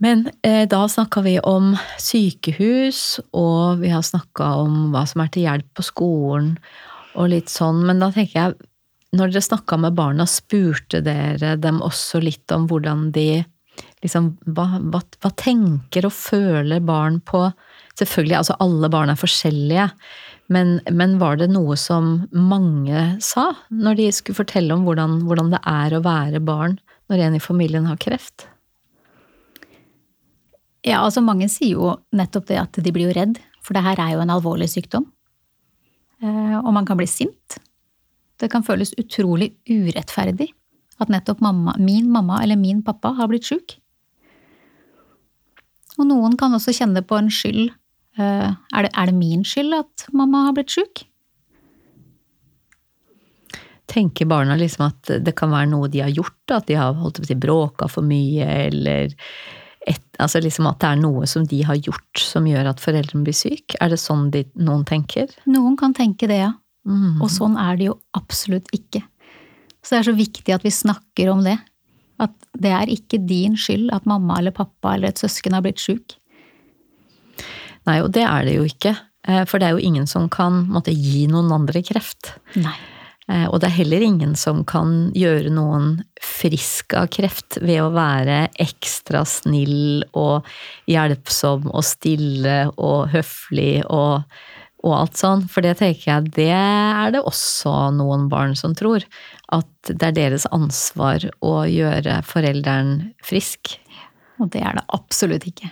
Men 0.03 0.27
eh, 0.45 0.67
da 0.69 0.83
snakka 0.85 1.23
vi 1.25 1.37
om 1.41 1.71
sykehus, 1.97 3.19
og 3.33 3.81
vi 3.81 3.89
har 3.89 4.05
snakka 4.05 4.51
om 4.61 4.91
hva 4.93 5.07
som 5.09 5.23
er 5.23 5.31
til 5.33 5.47
hjelp 5.47 5.69
på 5.73 5.85
skolen, 5.87 6.57
og 7.17 7.31
litt 7.33 7.49
sånn. 7.49 7.81
Men 7.89 8.03
da 8.03 8.11
tenker 8.13 8.37
jeg 8.37 8.57
når 9.17 9.31
dere 9.31 9.41
snakka 9.41 9.79
med 9.81 9.95
barna, 9.97 10.27
spurte 10.29 11.01
dere 11.01 11.55
dem 11.57 11.79
også 11.81 12.21
litt 12.21 12.51
om 12.53 12.67
hvordan 12.69 13.07
de 13.15 13.41
liksom, 14.03 14.35
hva, 14.53 14.67
hva, 14.91 15.01
hva 15.23 15.31
tenker 15.39 16.05
og 16.05 16.15
føler 16.15 16.83
barn 16.85 17.21
på 17.25 17.47
Selvfølgelig, 17.97 18.35
altså 18.37 18.53
alle 18.61 18.91
barn 18.93 19.09
er 19.09 19.17
forskjellige, 19.17 19.87
men, 20.53 20.77
men, 20.91 21.17
var 21.19 21.39
det 21.39 21.49
noe 21.51 21.75
som 21.79 22.27
mange 22.31 23.01
sa 23.23 23.49
når 23.67 23.99
de 23.99 24.11
skulle 24.15 24.37
fortelle 24.37 24.75
om 24.75 24.85
hvordan, 24.87 25.19
hvordan 25.27 25.51
det 25.51 25.59
er 25.67 25.95
å 25.97 26.03
være 26.05 26.39
barn 26.43 26.77
når 27.11 27.23
en 27.25 27.35
i 27.35 27.43
familien 27.43 27.87
har 27.89 27.99
kreft? 27.99 28.47
Ja, 30.87 31.01
altså 31.01 31.23
mange 31.23 31.49
sier 31.51 31.75
jo 31.75 31.95
nettopp 32.15 32.47
det 32.47 32.59
at 32.61 32.79
de 32.79 32.93
blir 32.95 33.09
jo 33.09 33.17
redd, 33.17 33.41
for 33.65 33.75
det 33.75 33.83
her 33.83 33.99
er 33.99 34.13
jo 34.15 34.23
en 34.23 34.31
alvorlig 34.31 34.69
sykdom. 34.71 35.09
Eh, 36.23 36.55
og 36.61 36.71
man 36.73 36.87
kan 36.87 36.99
bli 36.99 37.09
sint. 37.11 37.57
Det 38.39 38.47
kan 38.53 38.63
føles 38.63 38.95
utrolig 39.01 39.51
urettferdig 39.67 40.47
at 41.01 41.11
nettopp 41.13 41.41
mamma, 41.43 41.75
min 41.77 42.07
mamma 42.11 42.39
eller 42.43 42.57
min 42.57 42.81
pappa 42.85 43.11
har 43.17 43.29
blitt 43.29 43.49
sjuk. 43.49 43.75
Og 45.97 46.07
noen 46.09 46.37
kan 46.37 46.53
også 46.53 46.73
kjenne 46.77 47.03
på 47.05 47.17
en 47.17 47.29
skyld. 47.33 47.71
Eh, 48.17 48.49
er 48.49 48.87
det, 48.87 48.91
er 48.93 49.09
det 49.09 49.17
min 49.17 49.45
skyld 49.45 49.75
at 49.77 50.07
mamma 50.15 50.47
har 50.47 50.57
blitt 50.57 50.73
sjuk? 50.73 51.03
Tenker 53.87 54.27
barna 54.27 54.57
liksom 54.59 54.89
at 54.89 55.13
det 55.23 55.35
kan 55.37 55.53
være 55.53 55.69
noe 55.71 55.87
de 55.91 56.01
har 56.03 56.11
gjort? 56.11 56.41
At 56.51 56.67
de 56.67 56.75
har 56.79 56.97
holdt 56.97 57.21
på 57.21 57.27
å 57.27 57.29
si 57.29 57.37
bråka 57.39 57.87
for 57.91 58.05
mye, 58.05 58.47
eller 58.67 59.13
et, 59.87 60.03
altså 60.19 60.41
liksom 60.43 60.67
at 60.67 60.81
det 60.81 60.89
er 60.89 60.99
noe 60.99 61.27
som 61.29 61.45
de 61.47 61.61
har 61.63 61.77
gjort 61.79 62.19
som 62.19 62.47
gjør 62.49 62.73
at 62.73 62.83
foreldrene 62.83 63.23
blir 63.27 63.37
syke? 63.37 63.77
Er 63.79 63.93
det 63.93 64.01
sånn 64.01 64.27
de, 64.33 64.43
noen 64.59 64.83
tenker? 64.87 65.31
Noen 65.47 65.77
kan 65.79 65.95
tenke 65.95 66.27
det, 66.29 66.41
ja. 66.43 66.51
Mm. 66.87 67.21
Og 67.21 67.31
sånn 67.31 67.55
er 67.59 67.79
det 67.79 67.89
jo 67.89 67.97
absolutt 68.17 68.67
ikke. 68.75 69.03
Så 69.83 69.95
det 69.95 69.99
er 70.01 70.09
så 70.09 70.17
viktig 70.17 70.55
at 70.55 70.65
vi 70.65 70.73
snakker 70.73 71.31
om 71.31 71.43
det. 71.45 71.57
At 72.19 72.33
det 72.57 72.71
er 72.73 72.91
ikke 72.91 73.21
din 73.29 73.55
skyld 73.59 73.91
at 73.95 74.07
mamma 74.09 74.39
eller 74.41 74.55
pappa 74.55 74.95
eller 74.95 75.13
et 75.13 75.21
søsken 75.21 75.55
har 75.55 75.63
blitt 75.63 75.79
sjuk. 75.83 76.17
Nei, 77.87 78.01
og 78.03 78.11
det 78.15 78.25
er 78.27 78.45
det 78.47 78.57
jo 78.57 78.67
ikke. 78.67 78.93
Eh, 79.27 79.43
for 79.47 79.59
det 79.59 79.69
er 79.69 79.77
jo 79.77 79.87
ingen 79.89 80.07
som 80.09 80.27
kan 80.31 80.65
måtte, 80.71 80.93
gi 80.95 81.25
noen 81.31 81.51
andre 81.55 81.83
kreft. 81.85 82.33
Nei. 82.59 82.75
Eh, 83.27 83.45
og 83.49 83.59
det 83.59 83.69
er 83.69 83.79
heller 83.81 84.03
ingen 84.05 84.35
som 84.39 84.63
kan 84.67 85.09
gjøre 85.15 85.51
noen 85.51 85.97
frisk 86.23 86.95
av 86.95 87.09
kreft 87.11 87.59
ved 87.59 87.81
å 87.83 87.91
være 87.95 88.45
ekstra 88.63 89.25
snill 89.27 90.05
og 90.15 90.47
hjelpsom 90.87 91.67
og 91.73 91.83
stille 91.87 92.61
og 92.75 93.09
høflig 93.15 93.81
og 93.87 94.23
og 94.85 94.93
alt 94.93 95.17
sånn. 95.19 95.41
For 95.51 95.65
det 95.65 95.77
tenker 95.79 96.05
jeg, 96.05 96.29
det 96.37 96.51
er 96.53 97.11
det 97.15 97.23
også 97.25 97.89
noen 97.97 98.27
barn 98.31 98.53
som 98.55 98.75
tror. 98.77 99.03
At 99.53 99.89
det 99.89 100.11
er 100.11 100.15
deres 100.15 100.45
ansvar 100.53 101.25
å 101.43 101.55
gjøre 101.67 102.21
forelderen 102.27 103.11
frisk. 103.25 103.73
Og 104.37 104.51
det 104.53 104.61
er 104.61 104.77
det 104.77 104.85
absolutt 104.95 105.47
ikke. 105.49 105.71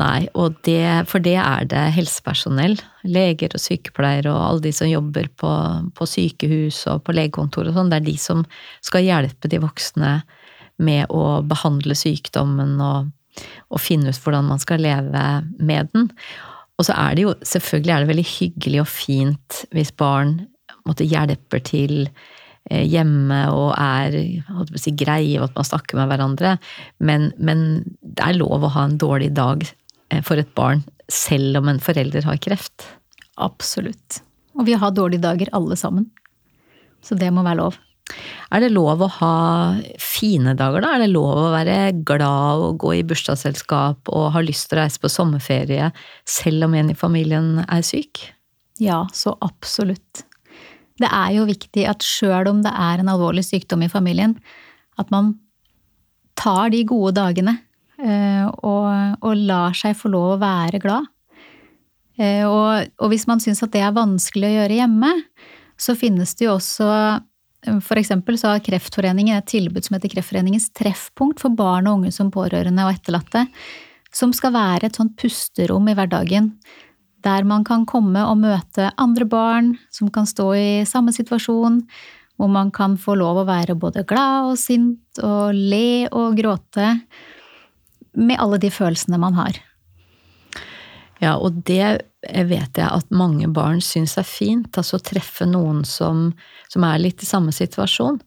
Nei, 0.00 0.28
det, 0.64 0.82
for 1.10 1.20
det 1.20 1.36
er 1.42 1.66
det 1.68 1.80
helsepersonell, 1.92 2.78
leger 3.04 3.52
og 3.56 3.60
sykepleiere 3.60 4.32
og 4.32 4.44
alle 4.46 4.64
de 4.64 4.72
som 4.72 4.88
jobber 4.88 5.28
på, 5.40 5.50
på 5.96 6.08
sykehus 6.08 6.84
og 6.88 7.02
på 7.04 7.14
legekontor 7.16 7.68
og 7.68 7.76
sånn, 7.76 7.90
det 7.92 7.98
er 8.00 8.06
de 8.06 8.14
som 8.20 8.44
skal 8.86 9.04
hjelpe 9.04 9.50
de 9.50 9.60
voksne 9.60 10.20
med 10.80 11.10
å 11.12 11.40
behandle 11.44 11.96
sykdommen 11.98 12.78
og, 12.80 13.10
og 13.68 13.82
finne 13.82 14.14
ut 14.14 14.22
hvordan 14.24 14.48
man 14.54 14.62
skal 14.62 14.80
leve 14.86 15.26
med 15.58 15.92
den. 15.92 16.08
Og 16.80 16.86
så 16.88 16.96
er 16.96 17.16
det 17.16 17.26
jo 17.26 17.34
selvfølgelig 17.44 17.92
er 17.92 18.04
det 18.04 18.12
veldig 18.14 18.28
hyggelig 18.30 18.80
og 18.80 18.88
fint 18.88 19.64
hvis 19.74 19.92
barn 20.00 20.38
måtte 20.88 21.04
hjelper 21.04 21.60
til 21.66 21.96
eh, 22.70 22.86
hjemme 22.88 23.42
og 23.52 23.74
er 23.76 24.16
si, 24.80 24.94
greie 24.96 25.36
og 25.42 25.50
at 25.50 25.60
man 25.60 25.68
snakker 25.68 26.00
med 26.00 26.08
hverandre, 26.08 26.54
men, 27.04 27.28
men, 27.36 27.66
det 28.00 28.24
er 28.24 28.40
lov 28.40 28.64
å 28.64 28.72
ha 28.78 28.86
en 28.88 28.96
dårlig 29.00 29.34
dag 29.36 29.66
for 30.26 30.40
et 30.40 30.50
barn 30.58 30.82
selv 31.10 31.58
om 31.60 31.70
en 31.70 31.82
forelder 31.82 32.26
har 32.26 32.40
kreft. 32.42 32.86
Absolutt. 33.40 34.20
Og 34.58 34.66
vi 34.68 34.76
har 34.78 34.94
dårlige 34.94 35.24
dager 35.24 35.50
alle 35.56 35.78
sammen. 35.78 36.10
Så 37.02 37.16
det 37.18 37.30
må 37.32 37.44
være 37.46 37.62
lov. 37.62 37.78
Er 38.50 38.64
det 38.64 38.72
lov 38.74 39.04
å 39.04 39.10
ha 39.20 39.34
fine 40.02 40.56
dager, 40.58 40.82
da? 40.82 40.96
Er 40.96 41.04
det 41.04 41.12
lov 41.12 41.38
å 41.38 41.52
være 41.52 41.76
glad 42.06 42.64
og 42.66 42.80
gå 42.82 42.96
i 42.98 43.04
bursdagsselskap 43.06 44.10
og 44.10 44.32
ha 44.34 44.42
lyst 44.42 44.68
til 44.68 44.78
å 44.78 44.82
reise 44.82 45.02
på 45.02 45.12
sommerferie 45.12 45.92
selv 46.28 46.66
om 46.66 46.74
en 46.74 46.90
i 46.90 46.98
familien 46.98 47.62
er 47.68 47.86
syk? 47.86 48.24
Ja, 48.82 49.04
så 49.14 49.36
absolutt. 49.44 50.24
Det 51.00 51.08
er 51.08 51.36
jo 51.36 51.46
viktig 51.48 51.86
at 51.88 52.04
sjøl 52.04 52.50
om 52.50 52.64
det 52.64 52.72
er 52.74 53.00
en 53.00 53.12
alvorlig 53.12 53.46
sykdom 53.46 53.86
i 53.86 53.92
familien, 53.92 54.34
at 55.00 55.12
man 55.14 55.36
tar 56.40 56.72
de 56.74 56.82
gode 56.88 57.14
dagene 57.16 57.54
eh, 57.54 57.64
og, 58.00 59.16
og 59.20 59.42
lar 59.48 59.76
seg 59.76 59.96
få 59.98 60.10
lov 60.12 60.34
å 60.34 60.40
være 60.40 60.80
glad. 60.82 61.08
Eh, 62.20 62.44
og, 62.44 62.92
og 63.00 63.12
hvis 63.12 63.26
man 63.30 63.40
syns 63.42 63.62
at 63.64 63.72
det 63.74 63.82
er 63.84 63.96
vanskelig 63.96 64.50
å 64.50 64.56
gjøre 64.58 64.78
hjemme, 64.82 65.12
så 65.80 65.96
finnes 65.96 66.34
det 66.36 66.48
jo 66.48 66.56
også 66.58 66.88
for 67.84 68.00
eksempel 68.00 68.38
så 68.40 68.54
har 68.54 68.62
Kreftforeningen 68.64 69.36
et 69.36 69.50
tilbud 69.52 69.84
som 69.84 69.98
heter 69.98 70.14
Kreftforeningens 70.14 70.70
treffpunkt 70.76 71.42
for 71.42 71.52
barn 71.52 71.90
og 71.90 71.98
unge 71.98 72.12
som 72.16 72.30
pårørende 72.32 72.86
og 72.86 72.94
etterlatte, 72.94 73.42
som 74.16 74.32
skal 74.32 74.54
være 74.54 74.88
et 74.88 74.96
sånt 74.96 75.12
pusterom 75.20 75.90
i 75.90 75.96
hverdagen. 75.98 76.54
Der 77.20 77.44
man 77.44 77.66
kan 77.68 77.84
komme 77.88 78.22
og 78.24 78.40
møte 78.40 78.88
andre 78.96 79.28
barn 79.28 79.74
som 79.92 80.08
kan 80.08 80.28
stå 80.28 80.46
i 80.56 80.70
samme 80.88 81.12
situasjon, 81.12 81.82
hvor 82.40 82.48
man 82.48 82.72
kan 82.72 82.96
få 82.96 83.18
lov 83.20 83.42
å 83.42 83.48
være 83.48 83.76
både 83.76 84.06
glad 84.08 84.54
og 84.54 84.56
sint 84.56 85.20
og 85.20 85.52
le 85.52 86.08
og 86.08 86.40
gråte, 86.40 86.94
med 88.20 88.38
alle 88.40 88.60
de 88.62 88.70
følelsene 88.72 89.18
man 89.20 89.36
har. 89.38 89.58
Ja, 91.20 91.34
og 91.36 91.60
det 91.68 92.06
vet 92.20 92.78
jeg 92.80 92.86
at 92.86 93.12
mange 93.12 93.48
barn 93.52 93.82
syns 93.84 94.16
er 94.20 94.28
fint, 94.28 94.72
altså 94.76 94.98
å 94.98 95.04
treffe 95.04 95.48
noen 95.48 95.82
som, 95.88 96.30
som, 96.72 96.84
er 96.84 97.00
litt 97.00 97.24
i 97.24 97.28
samme 97.28 97.52
situasjon. 97.52 98.20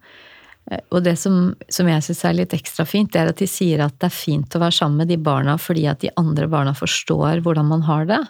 Eh, 0.69 0.83
og 0.93 1.01
det 1.05 1.15
som, 1.21 1.55
som 1.73 1.89
jeg 1.89 2.05
syns 2.05 2.23
er 2.25 2.37
litt 2.37 2.53
ekstra 2.57 2.85
fint, 2.89 3.11
det 3.13 3.23
er 3.23 3.33
at 3.33 3.41
de 3.41 3.49
sier 3.49 3.81
at 3.85 3.97
det 3.97 4.09
er 4.11 4.15
fint 4.17 4.53
å 4.53 4.61
være 4.61 4.77
sammen 4.77 5.03
med 5.03 5.13
de 5.13 5.17
barna 5.17 5.57
fordi 5.61 5.87
at 5.89 6.03
de 6.05 6.13
andre 6.21 6.49
barna 6.49 6.75
forstår 6.77 7.41
hvordan 7.45 7.69
man 7.71 7.85
har 7.89 8.07
det. 8.09 8.21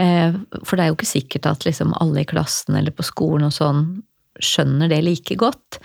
Eh, 0.00 0.36
for 0.60 0.76
det 0.76 0.84
er 0.84 0.92
jo 0.92 1.00
ikke 1.00 1.14
sikkert 1.16 1.48
at 1.48 1.68
liksom 1.68 1.96
alle 2.00 2.24
i 2.24 2.28
klassen 2.28 2.76
eller 2.76 2.94
på 2.94 3.06
skolen 3.06 3.48
og 3.48 3.56
sånn 3.56 3.84
skjønner 4.40 4.92
det 4.92 5.00
like 5.04 5.36
godt. 5.40 5.80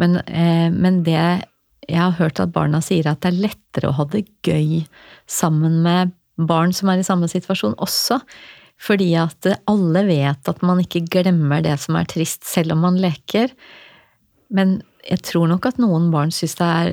Men, 0.00 0.20
eh, 0.26 0.68
men 0.72 1.02
det 1.04 1.44
jeg 1.88 2.00
har 2.00 2.16
hørt 2.18 2.40
at 2.42 2.52
barna 2.52 2.82
sier 2.84 3.08
at 3.08 3.22
det 3.24 3.32
er 3.32 3.42
lettere 3.48 3.90
å 3.90 3.96
ha 3.96 4.06
det 4.12 4.26
gøy 4.46 4.84
sammen 5.30 5.80
med 5.84 6.12
barn 6.38 6.74
som 6.76 6.90
er 6.92 7.00
i 7.00 7.06
samme 7.06 7.28
situasjon 7.30 7.78
også. 7.82 8.20
Fordi 8.78 9.10
at 9.18 9.48
alle 9.66 10.04
vet 10.06 10.50
at 10.50 10.60
man 10.62 10.82
ikke 10.82 11.06
glemmer 11.10 11.64
det 11.64 11.74
som 11.82 11.96
er 11.98 12.06
trist, 12.10 12.44
selv 12.46 12.76
om 12.76 12.84
man 12.86 13.00
leker. 13.02 13.50
Men 14.54 14.78
jeg 15.08 15.24
tror 15.26 15.48
nok 15.50 15.66
at 15.66 15.80
noen 15.82 16.12
barn 16.14 16.30
syns 16.34 16.58
det 16.60 16.68
er 16.68 16.92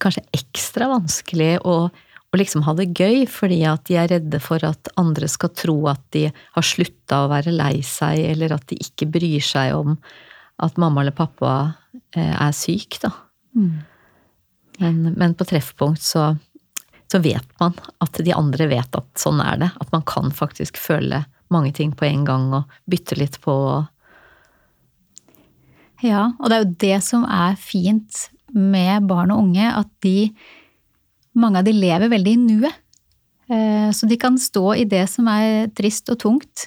kanskje 0.00 0.24
ekstra 0.36 0.88
vanskelig 0.92 1.58
å, 1.66 1.76
å 1.90 2.38
liksom 2.38 2.64
ha 2.64 2.74
det 2.78 2.88
gøy, 2.94 3.26
fordi 3.28 3.60
at 3.68 3.84
de 3.90 3.98
er 4.00 4.08
redde 4.14 4.40
for 4.40 4.62
at 4.64 4.90
andre 5.00 5.28
skal 5.28 5.52
tro 5.58 5.76
at 5.90 6.00
de 6.14 6.28
har 6.30 6.66
slutta 6.66 7.24
å 7.24 7.30
være 7.34 7.54
lei 7.54 7.82
seg, 7.84 8.22
eller 8.32 8.54
at 8.56 8.68
de 8.70 8.78
ikke 8.86 9.10
bryr 9.18 9.44
seg 9.44 9.74
om 9.76 9.98
at 10.64 10.78
mamma 10.80 11.04
eller 11.04 11.14
pappa 11.14 11.52
eh, 12.16 12.32
er 12.32 12.54
syk, 12.56 13.00
da. 13.02 13.12
Mm. 13.58 13.82
Men, 14.78 15.14
men, 15.18 15.34
på 15.34 15.46
treffpunkt 15.48 16.02
så 16.02 16.36
så 17.08 17.18
vet 17.24 17.60
man 17.60 17.76
at 18.04 18.18
de 18.24 18.34
andre 18.36 18.66
vet 18.68 18.96
at 18.98 19.20
sånn 19.20 19.40
er 19.40 19.60
det. 19.62 19.70
At 19.80 19.92
man 19.94 20.04
kan 20.04 20.28
faktisk 20.34 20.76
føle 20.80 21.22
mange 21.52 21.72
ting 21.76 21.94
på 21.96 22.04
en 22.04 22.26
gang 22.28 22.50
og 22.58 22.74
bytte 22.90 23.16
litt 23.16 23.38
på. 23.40 23.54
Ja, 26.04 26.32
og 26.36 26.50
det 26.50 26.56
er 26.56 26.64
jo 26.64 26.74
det 26.84 26.98
som 27.06 27.24
er 27.24 27.56
fint 27.60 28.28
med 28.52 29.08
barn 29.08 29.32
og 29.34 29.46
unge, 29.48 29.72
at 29.72 29.90
de 30.04 30.32
Mange 31.38 31.60
av 31.60 31.66
de 31.68 31.70
lever 31.70 32.10
veldig 32.10 32.30
i 32.34 32.38
nuet. 32.40 32.78
Eh, 33.46 33.90
så 33.94 34.08
de 34.10 34.16
kan 34.18 34.34
stå 34.40 34.72
i 34.74 34.86
det 34.88 35.04
som 35.06 35.28
er 35.30 35.68
trist 35.70 36.08
og 36.10 36.18
tungt, 36.18 36.64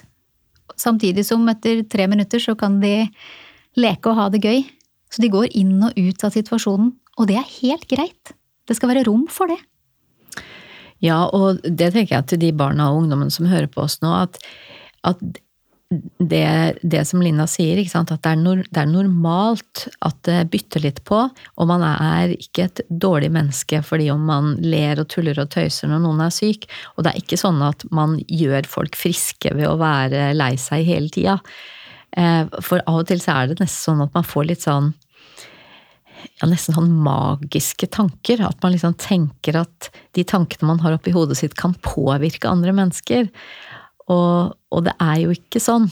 samtidig 0.80 1.26
som 1.28 1.44
etter 1.50 1.82
tre 1.92 2.06
minutter 2.08 2.40
så 2.40 2.54
kan 2.56 2.78
de 2.80 3.10
leke 3.76 4.08
og 4.08 4.16
ha 4.16 4.30
det 4.32 4.40
gøy. 4.40 4.62
Så 5.12 5.20
de 5.20 5.28
går 5.28 5.50
inn 5.60 5.74
og 5.84 5.98
ut 5.98 6.24
av 6.24 6.32
situasjonen, 6.32 6.94
og 7.18 7.28
det 7.28 7.38
er 7.38 7.54
helt 7.60 7.86
greit. 7.90 8.34
Det 8.68 8.78
skal 8.78 8.92
være 8.92 9.06
rom 9.08 9.26
for 9.30 9.50
det. 9.50 9.58
Ja, 11.02 11.24
og 11.34 11.62
det 11.66 11.92
tenker 11.94 12.20
jeg 12.20 12.28
til 12.30 12.42
de 12.44 12.52
barna 12.54 12.90
og 12.90 13.02
ungdommene 13.02 13.34
som 13.34 13.50
hører 13.50 13.66
på 13.70 13.82
oss 13.84 13.98
nå, 14.04 14.12
at, 14.22 14.38
at 15.08 15.22
det, 16.18 16.78
det, 16.82 17.02
som 17.04 17.22
Linda 17.22 17.44
sier, 17.50 17.80
at 17.82 18.12
det 18.12 18.30
er, 18.30 18.38
nor, 18.40 18.62
det 18.64 18.80
er, 18.80 18.88
normalt 18.88 19.84
at 20.06 20.16
det 20.28 20.38
bytter 20.52 20.84
litt 20.86 21.02
på, 21.08 21.18
og 21.26 21.68
man 21.68 21.84
er 21.84 22.32
ikke 22.36 22.68
et 22.68 22.82
dårlig 22.88 23.32
menneske 23.34 23.82
fordi 23.84 24.08
om 24.14 24.24
man 24.30 24.54
ler 24.62 25.02
og 25.02 25.10
tuller 25.12 25.42
og 25.42 25.50
tøyser 25.52 25.90
når 25.90 26.04
noen 26.06 26.24
er 26.24 26.34
syk, 26.34 26.68
og 26.96 27.04
det 27.04 27.12
er 27.12 27.22
ikke 27.22 27.40
sånn 27.40 27.60
at 27.66 27.84
man 27.94 28.16
gjør 28.24 28.68
folk 28.70 28.98
friske 28.98 29.52
ved 29.58 29.68
å 29.68 29.78
være 29.82 30.30
lei 30.38 30.54
seg 30.60 30.86
hele 30.88 31.12
tida. 31.12 31.38
Eh, 32.16 32.44
for 32.60 32.82
av 32.86 33.02
og 33.02 33.08
til 33.10 33.20
så 33.22 33.36
er 33.40 33.50
det 33.50 33.60
nesten 33.60 33.92
sånn 33.92 34.04
at 34.06 34.16
man 34.16 34.26
får 34.26 34.48
litt 34.48 34.64
sånn 34.64 34.92
ja, 36.40 36.48
nesten 36.48 36.76
sånn 36.76 36.94
magiske 37.04 37.88
tanker. 37.92 38.42
At 38.46 38.62
man 38.64 38.74
liksom 38.74 38.96
tenker 39.00 39.60
at 39.62 39.90
de 40.16 40.24
tankene 40.28 40.70
man 40.70 40.82
har 40.84 40.96
oppi 40.96 41.14
hodet 41.14 41.38
sitt, 41.40 41.56
kan 41.58 41.76
påvirke 41.84 42.50
andre 42.50 42.74
mennesker. 42.76 43.28
Og, 44.10 44.54
og 44.72 44.86
det 44.86 44.96
er 45.02 45.20
jo 45.24 45.36
ikke 45.36 45.62
sånn. 45.62 45.90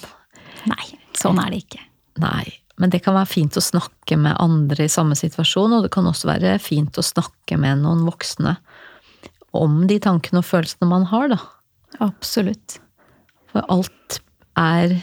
Nei, 0.71 0.91
sånn 1.19 1.41
er 1.43 1.53
det 1.53 1.63
ikke. 1.65 1.85
Nei. 2.21 2.49
Men 2.81 2.93
det 2.93 3.03
kan 3.05 3.17
være 3.17 3.29
fint 3.29 3.57
å 3.61 3.63
snakke 3.65 4.17
med 4.17 4.39
andre 4.41 4.87
i 4.87 4.93
samme 4.93 5.17
situasjon, 5.19 5.77
og 5.77 5.85
det 5.85 5.93
kan 5.93 6.09
også 6.09 6.31
være 6.31 6.57
fint 6.63 6.97
å 6.97 7.05
snakke 7.05 7.59
med 7.61 7.83
noen 7.83 8.07
voksne 8.07 8.57
om 9.57 9.83
de 9.91 9.99
tankene 10.01 10.41
og 10.41 10.47
følelsene 10.47 10.89
man 10.89 11.05
har, 11.11 11.33
da. 11.35 11.41
Absolutt. 12.01 12.79
For 13.51 13.67
alt 13.69 14.21
er 14.59 14.95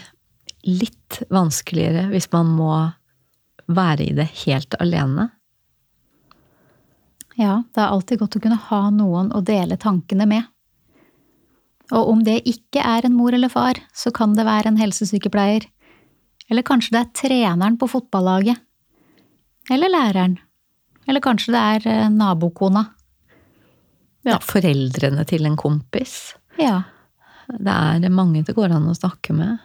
litt 0.66 1.20
vanskeligere 1.32 2.08
hvis 2.10 2.30
man 2.32 2.50
må 2.56 2.72
være 3.68 4.06
i 4.08 4.14
det 4.16 4.28
helt 4.44 4.74
alene. 4.80 5.28
Ja, 7.38 7.62
det 7.74 7.82
er 7.84 7.92
alltid 7.94 8.18
godt 8.22 8.36
å 8.38 8.42
kunne 8.42 8.58
ha 8.68 8.80
noen 8.90 9.28
å 9.36 9.42
dele 9.46 9.76
tankene 9.78 10.26
med. 10.26 10.46
Og 11.94 12.10
om 12.12 12.24
det 12.26 12.40
ikke 12.50 12.82
er 12.84 13.06
en 13.06 13.14
mor 13.16 13.32
eller 13.36 13.48
far, 13.52 13.78
så 13.96 14.10
kan 14.12 14.34
det 14.36 14.44
være 14.48 14.72
en 14.72 14.80
helsesykepleier. 14.80 15.64
Eller 16.50 16.64
kanskje 16.66 16.96
det 16.96 17.00
er 17.04 17.14
treneren 17.22 17.78
på 17.80 17.88
fotballaget. 17.88 18.58
Eller 19.70 19.92
læreren. 19.92 20.38
Eller 21.08 21.22
kanskje 21.24 21.54
det 21.54 21.62
er 21.76 21.86
eh, 21.88 22.10
nabokona. 22.12 22.86
Ja, 24.26 24.36
foreldrene 24.44 25.24
til 25.28 25.46
en 25.48 25.56
kompis. 25.56 26.34
Ja, 26.60 26.82
Det 27.48 27.72
er 27.72 28.10
mange 28.12 28.42
det 28.44 28.52
går 28.56 28.74
an 28.76 28.90
å 28.90 28.96
snakke 28.96 29.32
med. 29.32 29.58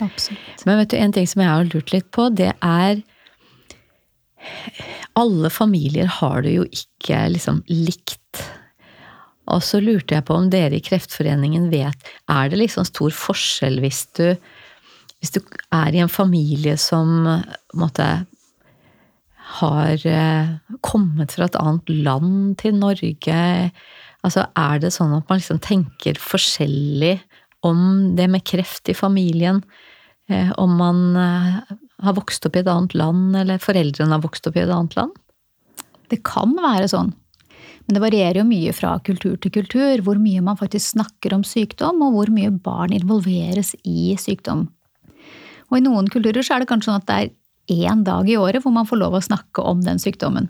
absolutt. 0.00 0.64
Men 0.66 0.78
vet 0.80 0.90
du, 0.90 0.96
en 0.96 1.12
ting 1.12 1.26
som 1.26 1.42
jeg 1.42 1.50
har 1.52 1.68
lurt 1.70 1.92
litt 1.92 2.08
på, 2.10 2.30
det 2.34 2.50
er 2.62 3.02
Alle 5.18 5.50
familier 5.50 6.08
har 6.20 6.42
det 6.44 6.54
jo 6.54 6.64
ikke 6.68 7.24
liksom 7.34 7.62
likt. 7.70 8.42
Og 9.48 9.62
så 9.64 9.80
lurte 9.80 10.16
jeg 10.16 10.26
på 10.28 10.36
om 10.36 10.48
dere 10.52 10.76
i 10.76 10.84
Kreftforeningen 10.84 11.70
vet 11.72 12.10
Er 12.28 12.50
det 12.52 12.58
liksom 12.60 12.84
stor 12.84 13.14
forskjell 13.16 13.78
hvis 13.80 14.02
du 14.18 14.26
Hvis 15.18 15.32
du 15.34 15.40
er 15.72 15.94
i 15.94 16.02
en 16.04 16.12
familie 16.12 16.76
som 16.78 17.24
måtte, 17.74 18.08
har 19.58 20.04
eh, 20.06 20.50
kommet 20.84 21.32
fra 21.34 21.48
et 21.48 21.56
annet 21.58 21.88
land 22.04 22.58
til 22.60 22.76
Norge 22.76 23.38
Altså, 24.26 24.44
er 24.58 24.80
det 24.82 24.92
sånn 24.94 25.14
at 25.16 25.28
man 25.30 25.40
liksom 25.40 25.60
tenker 25.62 26.18
forskjellig 26.20 27.16
om 27.66 28.14
det 28.18 28.26
med 28.30 28.44
kreft 28.46 28.90
i 28.90 28.96
familien? 28.98 29.62
Eh, 30.28 30.50
om 30.60 30.74
man 30.78 31.04
eh, 31.16 31.60
har 32.02 32.16
vokst 32.16 32.46
opp 32.46 32.56
i 32.56 32.62
et 32.62 32.70
annet 32.70 32.94
land, 32.98 33.36
eller 33.36 33.62
foreldrene 33.62 34.14
har 34.14 34.22
vokst 34.24 34.46
opp 34.48 34.58
i 34.58 34.62
et 34.64 34.72
annet 34.72 34.94
land? 34.98 35.14
Det 36.08 36.22
kan 36.26 36.54
være 36.56 36.88
sånn. 36.90 37.12
Men 37.88 37.96
det 37.96 38.02
varierer 38.04 38.40
jo 38.42 38.48
mye 38.48 38.72
fra 38.76 38.94
kultur 39.04 39.36
til 39.40 39.52
kultur, 39.52 40.02
hvor 40.04 40.20
mye 40.20 40.42
man 40.44 40.58
faktisk 40.60 40.92
snakker 40.92 41.34
om 41.36 41.44
sykdom, 41.46 42.02
og 42.04 42.16
hvor 42.16 42.32
mye 42.32 42.52
barn 42.52 42.92
involveres 42.96 43.74
i 43.88 44.12
sykdom. 44.20 44.66
Og 45.68 45.78
i 45.78 45.84
noen 45.84 46.08
kulturer 46.12 46.44
så 46.44 46.56
er 46.56 46.62
det 46.62 46.70
kanskje 46.70 46.90
sånn 46.90 47.02
at 47.02 47.08
det 47.08 47.18
er 47.18 47.88
én 47.88 48.04
dag 48.04 48.28
i 48.28 48.36
året 48.40 48.64
hvor 48.64 48.72
man 48.72 48.88
får 48.88 49.00
lov 49.02 49.16
å 49.18 49.24
snakke 49.24 49.64
om 49.64 49.80
den 49.84 50.00
sykdommen. 50.00 50.48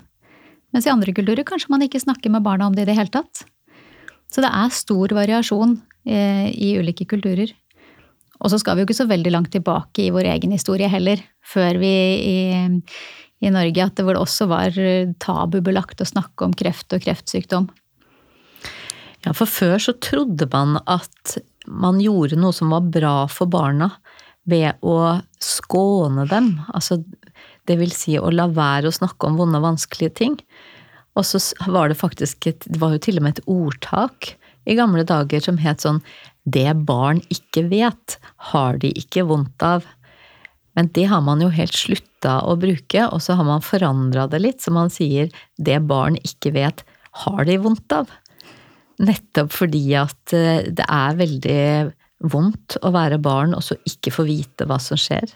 Mens 0.74 0.86
i 0.86 0.92
andre 0.92 1.14
kulturer 1.16 1.46
kanskje 1.46 1.72
man 1.72 1.82
ikke 1.86 2.02
snakker 2.02 2.30
med 2.30 2.44
barna 2.44 2.68
om 2.68 2.76
det 2.76 2.84
i 2.84 2.90
det 2.90 2.98
hele 2.98 3.12
tatt. 3.12 3.46
Så 4.28 4.44
det 4.44 4.50
er 4.52 4.74
stor 4.74 5.14
variasjon 5.16 5.78
eh, 6.04 6.50
i 6.52 6.74
ulike 6.78 7.06
kulturer. 7.08 7.54
Og 8.38 8.52
så 8.52 8.60
skal 8.60 8.76
vi 8.76 8.82
jo 8.82 8.88
ikke 8.88 9.00
så 9.00 9.08
veldig 9.10 9.32
langt 9.34 9.50
tilbake 9.54 10.04
i 10.06 10.12
vår 10.14 10.30
egen 10.34 10.54
historie 10.54 10.88
heller, 10.90 11.20
før 11.42 11.80
vi 11.82 11.90
i, 11.90 12.38
i 13.42 13.52
Norge 13.54 13.84
at 13.84 13.98
det 13.98 14.06
hvor 14.06 14.14
det 14.14 14.22
også 14.22 14.48
var 14.50 14.78
tabubelagt 15.22 16.02
å 16.02 16.08
snakke 16.08 16.46
om 16.46 16.54
kreft 16.56 16.94
og 16.94 17.02
kreftsykdom. 17.04 17.68
Ja, 19.26 19.34
for 19.34 19.50
før 19.50 19.80
så 19.82 19.96
trodde 19.98 20.46
man 20.52 20.78
at 20.86 21.38
man 21.66 21.98
gjorde 22.00 22.38
noe 22.38 22.54
som 22.54 22.70
var 22.72 22.86
bra 22.86 23.16
for 23.32 23.50
barna 23.50 23.90
ved 24.48 24.78
å 24.80 25.18
skåne 25.42 26.24
dem. 26.30 26.54
Altså, 26.72 27.02
det 27.68 27.76
vil 27.80 27.92
si 27.92 28.16
å 28.16 28.30
la 28.32 28.48
være 28.48 28.88
å 28.88 28.94
snakke 28.94 29.28
om 29.28 29.36
vonde 29.40 29.60
og 29.60 29.66
vanskelige 29.66 30.14
ting. 30.22 30.38
Og 31.18 31.26
så 31.26 31.40
var 31.66 31.90
det 31.90 31.98
faktisk 31.98 32.46
et, 32.48 32.64
det 32.64 32.80
var 32.80 32.94
jo 32.94 33.02
til 33.02 33.18
og 33.18 33.26
med 33.26 33.36
et 33.36 33.50
ordtak 33.50 34.32
i 34.68 34.76
gamle 34.78 35.04
dager 35.08 35.42
som 35.42 35.58
het 35.60 35.82
sånn 35.82 36.00
Det 36.56 36.72
barn 36.88 37.20
ikke 37.34 37.66
vet, 37.70 38.18
har 38.52 38.78
de 38.82 38.92
ikke 38.96 39.26
vondt 39.28 39.64
av. 39.66 39.86
Men 40.78 40.90
det 40.94 41.08
har 41.10 41.24
man 41.26 41.42
jo 41.42 41.50
helt 41.50 41.74
slutta 41.74 42.38
å 42.46 42.54
bruke, 42.60 43.08
og 43.10 43.18
så 43.24 43.34
har 43.38 43.46
man 43.48 43.64
forandra 43.64 44.28
det 44.30 44.38
litt, 44.44 44.62
så 44.62 44.70
man 44.74 44.92
sier 44.94 45.32
det 45.58 45.80
barn 45.90 46.18
ikke 46.22 46.54
vet, 46.54 46.84
har 47.24 47.44
de 47.48 47.56
vondt 47.64 47.94
av. 47.96 48.12
Nettopp 49.02 49.50
fordi 49.54 49.82
at 49.98 50.34
eh, 50.34 50.68
det 50.74 50.86
er 50.86 51.18
veldig 51.18 51.62
vondt 52.30 52.78
å 52.82 52.90
være 52.94 53.20
barn 53.22 53.54
og 53.54 53.62
så 53.62 53.76
ikke 53.86 54.10
få 54.14 54.24
vite 54.26 54.66
hva 54.66 54.78
som 54.82 54.98
skjer. 54.98 55.30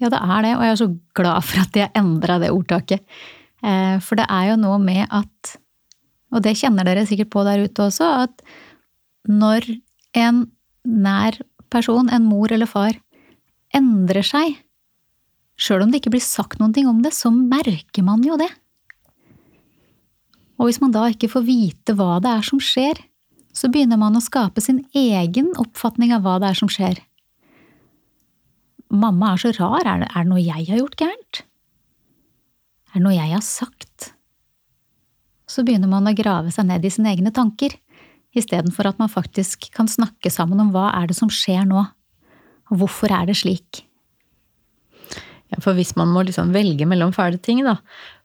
Ja, 0.00 0.08
det 0.10 0.18
er 0.18 0.44
det, 0.44 0.52
og 0.56 0.64
jeg 0.64 0.74
er 0.74 0.80
så 0.80 0.90
glad 1.16 1.46
for 1.46 1.62
at 1.62 1.76
jeg 1.78 1.92
endra 1.98 2.38
det 2.42 2.50
ordtaket. 2.52 3.04
Eh, 3.62 3.96
For 4.02 4.18
det 4.18 4.26
er 4.28 4.50
jo 4.50 4.60
noe 4.60 4.80
med 4.82 5.04
at, 5.08 5.54
og 6.32 6.42
det 6.44 6.56
kjenner 6.58 6.88
dere 6.88 7.04
sikkert 7.08 7.30
på 7.32 7.44
der 7.46 7.64
ute 7.64 7.86
også, 7.86 8.08
at 8.26 8.44
når 9.28 9.68
en 10.18 10.44
nær 10.84 11.38
person, 11.72 12.10
en 12.10 12.26
mor 12.26 12.52
eller 12.52 12.68
far, 12.68 12.98
endrer 13.74 14.26
seg, 14.26 14.58
sjøl 15.56 15.84
om 15.84 15.92
det 15.92 16.02
ikke 16.02 16.14
blir 16.16 16.24
sagt 16.24 16.60
noen 16.60 16.74
ting 16.74 16.88
om 16.90 17.00
det, 17.04 17.14
så 17.16 17.30
merker 17.32 18.04
man 18.04 18.24
jo 18.26 18.36
det. 18.40 18.50
Og 20.58 20.68
hvis 20.68 20.82
man 20.82 20.92
da 20.94 21.08
ikke 21.10 21.30
får 21.32 21.46
vite 21.46 21.96
hva 21.98 22.18
det 22.22 22.30
er 22.30 22.44
som 22.46 22.60
skjer, 22.62 22.98
så 23.52 23.68
begynner 23.72 24.00
man 24.00 24.16
å 24.16 24.24
skape 24.24 24.62
sin 24.64 24.80
egen 24.96 25.50
oppfatning 25.60 26.12
av 26.14 26.24
hva 26.24 26.38
det 26.40 26.52
er 26.52 26.58
som 26.58 26.70
skjer. 26.72 27.00
Mamma 28.92 29.32
er 29.32 29.40
så 29.40 29.52
rar, 29.56 29.86
er 29.88 30.04
det, 30.04 30.08
er 30.12 30.24
det 30.24 30.30
noe 30.30 30.42
jeg 30.44 30.68
har 30.68 30.80
gjort 30.80 30.98
gærent? 31.00 31.42
Er 32.92 33.00
det 33.00 33.04
noe 33.06 33.16
jeg 33.16 33.32
har 33.32 33.44
sagt? 33.44 34.12
Så 35.48 35.64
begynner 35.64 35.90
man 35.90 36.08
å 36.08 36.16
grave 36.16 36.52
seg 36.52 36.68
ned 36.68 36.84
i 36.84 36.92
sine 36.92 37.12
egne 37.12 37.32
tanker, 37.34 37.74
istedenfor 38.36 38.88
at 38.88 39.00
man 39.00 39.10
faktisk 39.12 39.68
kan 39.74 39.90
snakke 39.90 40.30
sammen 40.32 40.60
om 40.62 40.72
hva 40.74 40.88
er 40.96 41.10
det 41.10 41.16
som 41.18 41.30
skjer 41.32 41.66
nå, 41.68 41.84
og 42.72 42.80
hvorfor 42.80 43.12
er 43.12 43.28
det 43.28 43.36
slik? 43.42 43.84
Ja, 45.52 45.60
for 45.60 45.76
hvis 45.76 45.92
man 45.98 46.12
må 46.12 46.24
liksom 46.24 46.54
velge 46.54 46.86
mellom 46.88 47.12
fæle 47.12 47.40
ting, 47.42 47.60
da, 47.66 47.76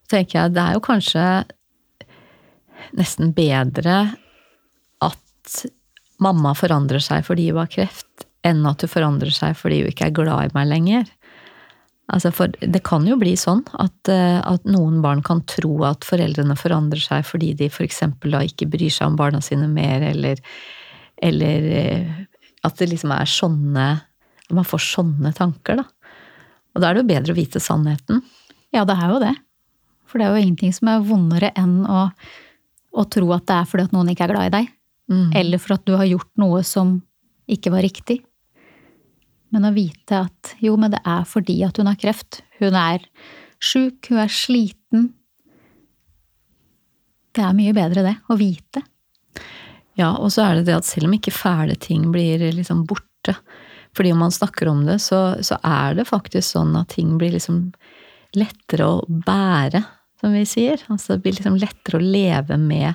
så 0.07 0.15
tenker 0.15 0.39
jeg 0.39 0.55
det 0.55 0.63
er 0.63 0.77
jo 0.77 0.85
kanskje 0.85 1.25
nesten 2.95 3.33
bedre 3.35 3.97
at 5.03 5.57
mamma 6.23 6.53
forandrer 6.55 7.03
seg 7.03 7.25
fordi 7.27 7.49
hun 7.51 7.61
har 7.65 7.71
kreft, 7.73 8.27
enn 8.47 8.63
at 8.69 8.85
hun 8.85 8.91
forandrer 8.91 9.33
seg 9.35 9.57
fordi 9.59 9.81
hun 9.83 9.91
ikke 9.91 10.07
er 10.07 10.15
glad 10.15 10.47
i 10.47 10.55
meg 10.55 10.69
lenger. 10.71 11.11
Altså 12.15 12.31
for 12.31 12.53
det 12.61 12.79
kan 12.87 13.03
jo 13.07 13.17
bli 13.19 13.33
sånn 13.39 13.65
at, 13.83 14.11
eh, 14.11 14.39
at 14.39 14.63
noen 14.69 15.01
barn 15.03 15.19
kan 15.25 15.41
tro 15.49 15.73
at 15.83 16.07
foreldrene 16.07 16.55
forandrer 16.55 17.03
seg 17.03 17.25
fordi 17.27 17.51
de 17.59 17.67
f.eks. 17.67 17.99
da 18.23 18.43
ikke 18.47 18.69
bryr 18.71 18.93
seg 18.93 19.09
om 19.09 19.17
barna 19.19 19.41
sine 19.43 19.67
mer, 19.67 20.05
eller, 20.13 20.39
eller 21.19 21.67
eh, 21.81 22.13
at 22.63 22.79
det 22.79 22.87
liksom 22.93 23.11
er 23.15 23.27
sånne 23.31 23.87
Man 24.47 24.63
får 24.63 24.79
sånne 24.79 25.33
tanker, 25.35 25.81
da. 25.81 25.83
Og 26.71 26.79
da 26.79 26.87
er 26.87 26.95
det 26.95 27.01
jo 27.01 27.09
bedre 27.09 27.33
å 27.33 27.35
vite 27.35 27.59
sannheten. 27.59 28.21
Ja, 28.71 28.85
det 28.87 28.95
er 28.95 29.09
jo 29.11 29.17
det. 29.19 29.33
For 30.07 30.21
det 30.21 30.23
er 30.23 30.37
jo 30.37 30.43
ingenting 30.45 30.71
som 30.71 30.87
er 30.87 31.03
vondere 31.03 31.49
enn 31.59 31.81
å, 31.83 32.05
å 32.95 33.05
tro 33.11 33.33
at 33.35 33.43
det 33.49 33.57
er 33.57 33.67
fordi 33.67 33.89
at 33.89 33.95
noen 33.97 34.13
ikke 34.13 34.23
er 34.23 34.31
glad 34.31 34.47
i 34.47 34.53
deg. 34.53 34.69
Mm. 35.11 35.25
Eller 35.41 35.59
for 35.59 35.75
at 35.75 35.83
du 35.83 35.97
har 35.99 36.07
gjort 36.07 36.31
noe 36.39 36.61
som 36.63 36.95
ikke 37.51 37.73
var 37.75 37.83
riktig. 37.83 38.21
Men 39.57 39.71
å 39.71 39.73
vite 39.73 40.19
at 40.27 40.51
jo, 40.61 40.75
men 40.77 40.93
det 40.93 40.99
er 41.01 41.23
fordi 41.25 41.55
at 41.65 41.79
hun 41.81 41.89
har 41.89 41.97
kreft. 41.97 42.43
Hun 42.59 42.75
er 42.77 43.01
sjuk, 43.57 44.05
hun 44.11 44.19
er 44.21 44.29
sliten. 44.29 45.07
Det 47.33 47.41
er 47.41 47.55
mye 47.57 47.73
bedre 47.73 48.03
det, 48.05 48.13
å 48.29 48.37
vite. 48.37 48.83
Ja, 49.97 50.11
og 50.13 50.29
så 50.29 50.43
er 50.45 50.59
det 50.59 50.67
det 50.67 50.75
at 50.77 50.85
selv 50.85 51.09
om 51.09 51.15
ikke 51.17 51.33
fæle 51.33 51.73
ting 51.81 52.11
blir 52.13 52.43
liksom 52.53 52.83
borte, 52.85 53.33
fordi 53.97 54.11
om 54.13 54.21
man 54.21 54.35
snakker 54.35 54.69
om 54.69 54.83
det, 54.85 54.99
så, 55.01 55.39
så 55.41 55.57
er 55.65 55.97
det 55.97 56.05
faktisk 56.05 56.51
sånn 56.51 56.77
at 56.77 56.93
ting 56.93 57.15
blir 57.17 57.33
liksom 57.33 57.71
lettere 58.37 58.85
å 58.85 59.01
bære, 59.09 59.81
som 60.21 60.37
vi 60.37 60.43
sier. 60.45 60.85
Altså 60.85 61.15
det 61.15 61.23
blir 61.25 61.39
liksom 61.39 61.57
lettere 61.57 61.97
å 61.97 62.05
leve 62.05 62.61
med 62.61 62.93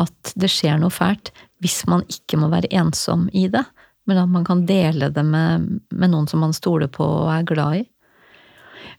at 0.00 0.32
det 0.32 0.48
skjer 0.48 0.80
noe 0.80 0.96
fælt, 0.96 1.28
hvis 1.60 1.82
man 1.92 2.08
ikke 2.08 2.40
må 2.40 2.48
være 2.48 2.72
ensom 2.72 3.28
i 3.36 3.50
det, 3.52 3.66
men 4.08 4.18
at 4.18 4.30
man 4.32 4.44
kan 4.46 4.64
dele 4.66 5.10
det 5.12 5.24
med, 5.26 5.66
med 5.90 6.12
noen 6.12 6.28
som 6.30 6.42
man 6.44 6.54
stoler 6.56 6.90
på 6.92 7.04
og 7.04 7.32
er 7.34 7.48
glad 7.48 7.82
i. 7.82 7.84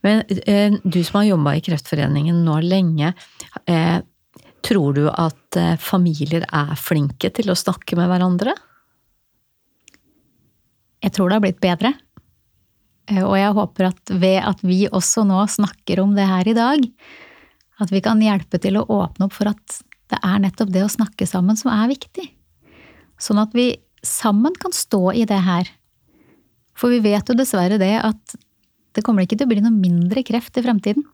Men 0.05 0.23
eh, 0.45 0.73
du 0.83 1.01
som 1.03 1.19
har 1.19 1.31
jobba 1.31 1.55
i 1.57 1.63
Kreftforeningen 1.65 2.43
nå 2.45 2.59
lenge, 2.65 3.13
eh, 3.65 3.97
tror 4.65 4.97
du 4.97 5.05
at 5.09 5.57
eh, 5.57 5.75
familier 5.81 6.45
er 6.47 6.77
flinke 6.79 7.31
til 7.33 7.51
å 7.51 7.57
snakke 7.57 7.97
med 7.99 8.09
hverandre? 8.11 8.55
Jeg 11.01 11.15
tror 11.15 11.29
det 11.29 11.37
har 11.37 11.45
blitt 11.45 11.61
bedre. 11.63 11.93
Eh, 13.09 13.23
og 13.23 13.35
jeg 13.39 13.57
håper 13.57 13.89
at 13.91 14.13
ved 14.13 14.39
at 14.45 14.65
vi 14.65 14.83
også 14.89 15.25
nå 15.27 15.43
snakker 15.49 16.03
om 16.03 16.15
det 16.17 16.27
her 16.29 16.49
i 16.49 16.57
dag, 16.57 16.89
at 17.81 17.93
vi 17.93 18.01
kan 18.05 18.21
hjelpe 18.21 18.61
til 18.61 18.77
å 18.77 18.85
åpne 18.85 19.27
opp 19.27 19.37
for 19.37 19.49
at 19.51 19.81
det 20.11 20.19
er 20.27 20.41
nettopp 20.43 20.73
det 20.73 20.83
å 20.85 20.91
snakke 20.91 21.25
sammen 21.29 21.57
som 21.57 21.71
er 21.73 21.89
viktig. 21.93 22.27
Sånn 23.21 23.39
at 23.41 23.53
vi 23.55 23.71
sammen 24.05 24.55
kan 24.59 24.73
stå 24.75 25.11
i 25.13 25.25
det 25.29 25.39
her. 25.45 25.69
For 26.77 26.93
vi 26.93 27.01
vet 27.03 27.27
jo 27.29 27.37
dessverre 27.37 27.79
det 27.81 27.93
at 28.01 28.35
det 28.95 29.03
kommer 29.05 29.23
ikke 29.23 29.37
til 29.39 29.47
å 29.47 29.51
bli 29.53 29.63
noe 29.63 29.75
mindre 29.75 30.23
kreft 30.27 30.57
i 30.59 30.63
fremtiden. 30.65 31.05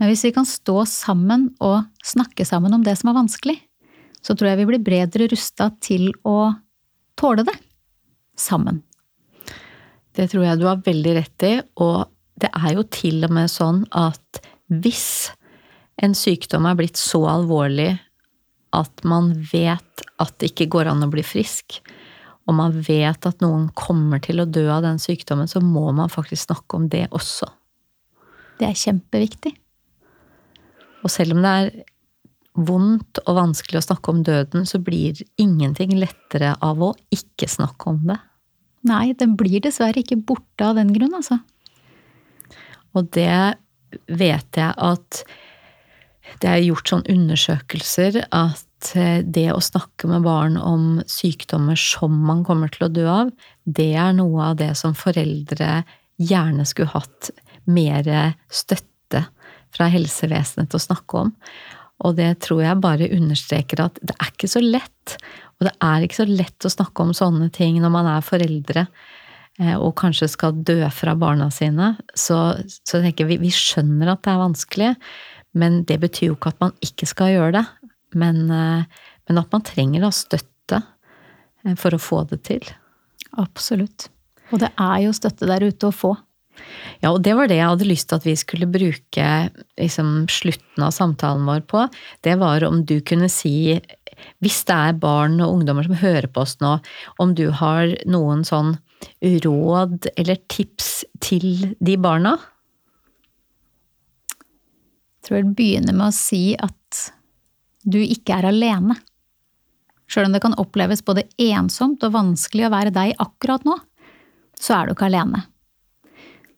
Men 0.00 0.10
hvis 0.10 0.24
vi 0.26 0.32
kan 0.34 0.46
stå 0.48 0.82
sammen 0.88 1.50
og 1.62 1.84
snakke 2.06 2.46
sammen 2.48 2.74
om 2.74 2.84
det 2.86 2.96
som 2.98 3.12
er 3.12 3.18
vanskelig, 3.20 3.58
så 4.22 4.34
tror 4.34 4.52
jeg 4.52 4.62
vi 4.62 4.68
blir 4.70 4.84
bedre 4.86 5.28
rusta 5.30 5.68
til 5.82 6.08
å 6.26 6.54
tåle 7.18 7.44
det. 7.46 7.54
Sammen. 8.38 8.80
Det 10.16 10.28
tror 10.32 10.46
jeg 10.46 10.60
du 10.60 10.66
har 10.68 10.82
veldig 10.84 11.14
rett 11.18 11.46
i, 11.46 11.52
og 11.82 12.08
det 12.40 12.50
er 12.56 12.74
jo 12.76 12.84
til 12.92 13.22
og 13.26 13.34
med 13.34 13.50
sånn 13.52 13.84
at 13.94 14.40
hvis 14.72 15.32
en 16.02 16.16
sykdom 16.16 16.66
er 16.68 16.78
blitt 16.78 16.98
så 17.00 17.20
alvorlig 17.28 17.92
at 18.72 19.04
man 19.08 19.32
vet 19.52 20.04
at 20.22 20.34
det 20.40 20.52
ikke 20.52 20.70
går 20.76 20.90
an 20.92 21.04
å 21.04 21.10
bli 21.12 21.24
frisk, 21.26 21.80
og 22.48 22.56
man 22.58 22.74
vet 22.84 23.26
at 23.28 23.42
noen 23.44 23.68
kommer 23.78 24.22
til 24.22 24.42
å 24.42 24.48
dø 24.48 24.64
av 24.72 24.82
den 24.86 24.98
sykdommen, 25.02 25.50
så 25.50 25.62
må 25.62 25.90
man 25.94 26.10
faktisk 26.10 26.48
snakke 26.48 26.78
om 26.78 26.88
det 26.90 27.06
også. 27.14 27.46
Det 28.58 28.68
er 28.68 28.78
kjempeviktig. 28.78 29.54
Og 31.02 31.10
selv 31.10 31.36
om 31.36 31.42
det 31.44 31.52
er 31.52 31.70
vondt 32.52 33.22
og 33.24 33.38
vanskelig 33.38 33.80
å 33.80 33.86
snakke 33.86 34.12
om 34.12 34.24
døden, 34.26 34.66
så 34.68 34.80
blir 34.82 35.22
ingenting 35.40 35.94
lettere 35.96 36.54
av 36.62 36.82
å 36.82 36.92
ikke 37.14 37.48
snakke 37.50 37.94
om 37.94 38.02
det. 38.10 38.18
Nei, 38.90 39.12
den 39.14 39.36
blir 39.38 39.62
dessverre 39.62 40.02
ikke 40.02 40.20
borte 40.26 40.66
av 40.66 40.78
den 40.78 40.90
grunn, 40.94 41.14
altså. 41.14 41.38
Og 42.98 43.08
det 43.14 43.56
vet 44.10 44.58
jeg 44.58 44.74
at 44.74 45.22
det 46.42 46.50
er 46.50 46.62
gjort 46.62 46.92
sånn 46.92 47.06
undersøkelser 47.10 48.20
at 48.28 48.92
eh, 48.98 49.20
det 49.24 49.48
å 49.52 49.62
snakke 49.62 50.10
med 50.10 50.24
barn 50.26 50.58
om 50.60 51.02
sykdommer 51.10 51.78
som 51.78 52.14
man 52.28 52.44
kommer 52.46 52.72
til 52.72 52.86
å 52.86 52.92
dø 52.92 53.06
av, 53.10 53.34
det 53.64 53.92
er 53.98 54.14
noe 54.16 54.52
av 54.52 54.58
det 54.62 54.72
som 54.78 54.96
foreldre 54.98 55.82
gjerne 56.22 56.66
skulle 56.68 56.94
hatt 56.94 57.32
mer 57.70 58.08
støtte 58.52 59.24
fra 59.72 59.88
helsevesenet 59.92 60.70
til 60.70 60.78
å 60.78 60.86
snakke 60.86 61.22
om. 61.24 61.32
Og 62.02 62.16
det 62.18 62.30
tror 62.44 62.62
jeg 62.64 62.82
bare 62.82 63.10
understreker 63.14 63.84
at 63.84 63.98
det 64.02 64.14
er 64.18 64.30
ikke 64.32 64.50
så 64.50 64.62
lett. 64.62 65.16
Og 65.58 65.68
det 65.68 65.74
er 65.86 66.04
ikke 66.04 66.22
så 66.22 66.28
lett 66.28 66.66
å 66.66 66.72
snakke 66.72 67.04
om 67.04 67.12
sånne 67.16 67.50
ting 67.54 67.78
når 67.82 67.92
man 67.94 68.08
er 68.10 68.24
foreldre 68.26 68.86
eh, 69.60 69.76
og 69.76 69.94
kanskje 70.00 70.30
skal 70.32 70.56
dø 70.66 70.80
fra 70.94 71.14
barna 71.18 71.48
sine. 71.54 71.94
Så, 72.18 72.40
så 72.82 73.02
tenker 73.04 73.30
vi, 73.30 73.38
vi 73.42 73.52
skjønner 73.54 74.14
at 74.14 74.24
det 74.24 74.34
er 74.34 74.42
vanskelig, 74.42 74.90
men 75.58 75.82
det 75.88 75.98
betyr 76.02 76.30
jo 76.30 76.36
ikke 76.38 76.54
at 76.54 76.62
man 76.62 76.74
ikke 76.84 77.08
skal 77.08 77.32
gjøre 77.34 77.54
det. 77.58 77.64
Men, 78.18 78.44
eh, 78.50 79.06
men 79.28 79.40
at 79.40 79.52
man 79.54 79.64
trenger 79.66 80.04
da 80.04 80.12
støtte 80.14 80.82
eh, 81.64 81.76
for 81.78 81.94
å 81.94 82.02
få 82.02 82.24
det 82.30 82.42
til. 82.48 82.66
Absolutt. 83.40 84.08
Og 84.52 84.60
det 84.60 84.72
er 84.76 84.98
jo 85.06 85.16
støtte 85.16 85.48
der 85.48 85.64
ute 85.64 85.88
å 85.88 85.96
få. 85.96 86.12
Ja, 87.00 87.10
og 87.10 87.22
det 87.24 87.32
var 87.34 87.48
det 87.48 87.56
jeg 87.58 87.70
hadde 87.70 87.88
lyst 87.88 88.10
til 88.10 88.20
at 88.20 88.26
vi 88.28 88.34
skulle 88.38 88.68
bruke 88.70 89.28
liksom, 89.80 90.28
slutten 90.30 90.84
av 90.84 90.92
samtalen 90.94 91.48
vår 91.48 91.64
på. 91.70 91.86
Det 92.24 92.36
var 92.40 92.64
om 92.66 92.82
du 92.86 92.98
kunne 93.04 93.30
si, 93.32 93.80
hvis 94.44 94.60
det 94.68 94.76
er 94.76 95.00
barn 95.00 95.40
og 95.40 95.58
ungdommer 95.58 95.88
som 95.88 95.98
hører 96.02 96.28
på 96.30 96.44
oss 96.44 96.58
nå, 96.62 96.76
om 97.22 97.34
du 97.38 97.48
har 97.62 97.96
noen 98.04 98.44
sånn 98.46 98.76
råd 99.42 100.12
eller 100.14 100.38
tips 100.52 101.02
til 101.24 101.72
de 101.82 101.96
barna? 101.98 102.36
Tror 105.22 105.38
jeg 105.38 105.54
begynner 105.56 105.94
med 105.94 106.08
å 106.10 106.16
si 106.16 106.52
at 106.58 107.06
du 107.82 107.98
ikke 108.02 108.38
er 108.38 108.50
alene. 108.50 108.96
Sjøl 110.10 110.28
om 110.28 110.34
det 110.34 110.42
kan 110.44 110.58
oppleves 110.60 111.04
både 111.06 111.24
ensomt 111.40 112.02
og 112.04 112.14
vanskelig 112.16 112.66
å 112.66 112.72
være 112.74 112.92
deg 112.94 113.14
akkurat 113.22 113.64
nå, 113.66 113.78
så 114.58 114.76
er 114.76 114.88
du 114.88 114.96
ikke 114.96 115.08
alene. 115.08 115.46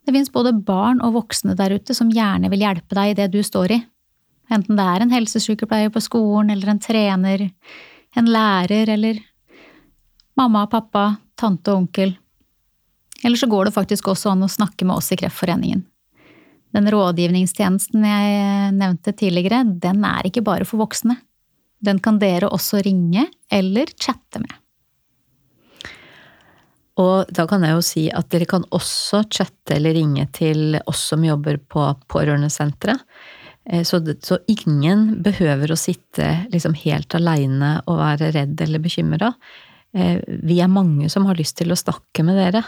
Det 0.04 0.12
fins 0.12 0.32
både 0.32 0.52
barn 0.52 1.00
og 1.04 1.14
voksne 1.16 1.54
der 1.56 1.76
ute 1.78 1.94
som 1.96 2.10
gjerne 2.12 2.50
vil 2.52 2.64
hjelpe 2.64 2.96
deg 2.98 3.12
i 3.12 3.18
det 3.22 3.30
du 3.32 3.40
står 3.46 3.76
i. 3.76 3.80
Enten 4.52 4.76
det 4.76 4.84
er 4.84 5.04
en 5.04 5.14
helsesykepleier 5.14 5.92
på 5.92 6.02
skolen, 6.04 6.50
eller 6.52 6.74
en 6.74 6.82
trener, 6.82 7.46
en 8.16 8.28
lærer, 8.28 8.90
eller 8.92 9.22
mamma, 10.36 10.66
pappa, 10.68 11.14
tante 11.40 11.72
og 11.72 11.86
onkel. 11.86 12.12
Eller 13.24 13.40
så 13.40 13.48
går 13.48 13.70
det 13.70 13.76
faktisk 13.78 14.10
også 14.12 14.34
an 14.34 14.44
å 14.44 14.52
snakke 14.52 14.84
med 14.84 14.98
oss 14.98 15.08
i 15.14 15.16
Kreftforeningen. 15.16 15.86
Den 16.74 16.90
rådgivningstjenesten 16.90 18.02
jeg 18.08 18.74
nevnte 18.74 19.14
tidligere, 19.14 19.62
den 19.64 20.02
er 20.08 20.26
ikke 20.26 20.42
bare 20.46 20.66
for 20.66 20.82
voksne. 20.82 21.16
Den 21.84 22.00
kan 22.02 22.18
dere 22.18 22.50
også 22.50 22.82
ringe 22.82 23.28
eller 23.52 23.90
chatte 23.94 24.42
med. 24.42 24.54
Og 27.02 27.30
da 27.34 27.46
kan 27.50 27.64
jeg 27.66 27.74
jo 27.74 27.82
si 27.82 28.04
at 28.14 28.28
dere 28.30 28.46
kan 28.46 28.66
også 28.74 29.24
chatte 29.26 29.74
eller 29.76 29.96
ringe 29.96 30.28
til 30.34 30.78
oss 30.86 31.08
som 31.10 31.24
jobber 31.26 31.58
på 31.58 31.88
pårørendesenteret. 32.10 33.02
Eh, 33.70 33.82
så, 33.82 33.98
så, 34.22 34.38
ingen 34.46 35.22
behøver 35.24 35.72
å 35.72 35.78
sitte 35.78 36.46
liksom 36.52 36.76
helt 36.84 37.14
aleine 37.18 37.78
og 37.88 37.98
være 37.98 38.30
redd 38.36 38.60
eller 38.62 38.82
bekymra. 38.84 39.32
Eh, 39.94 40.20
vi 40.22 40.60
er 40.62 40.70
mange 40.70 41.10
som 41.10 41.26
har 41.26 41.38
lyst 41.38 41.58
til 41.58 41.74
å 41.74 41.78
snakke 41.78 42.26
med 42.26 42.38
dere. 42.38 42.62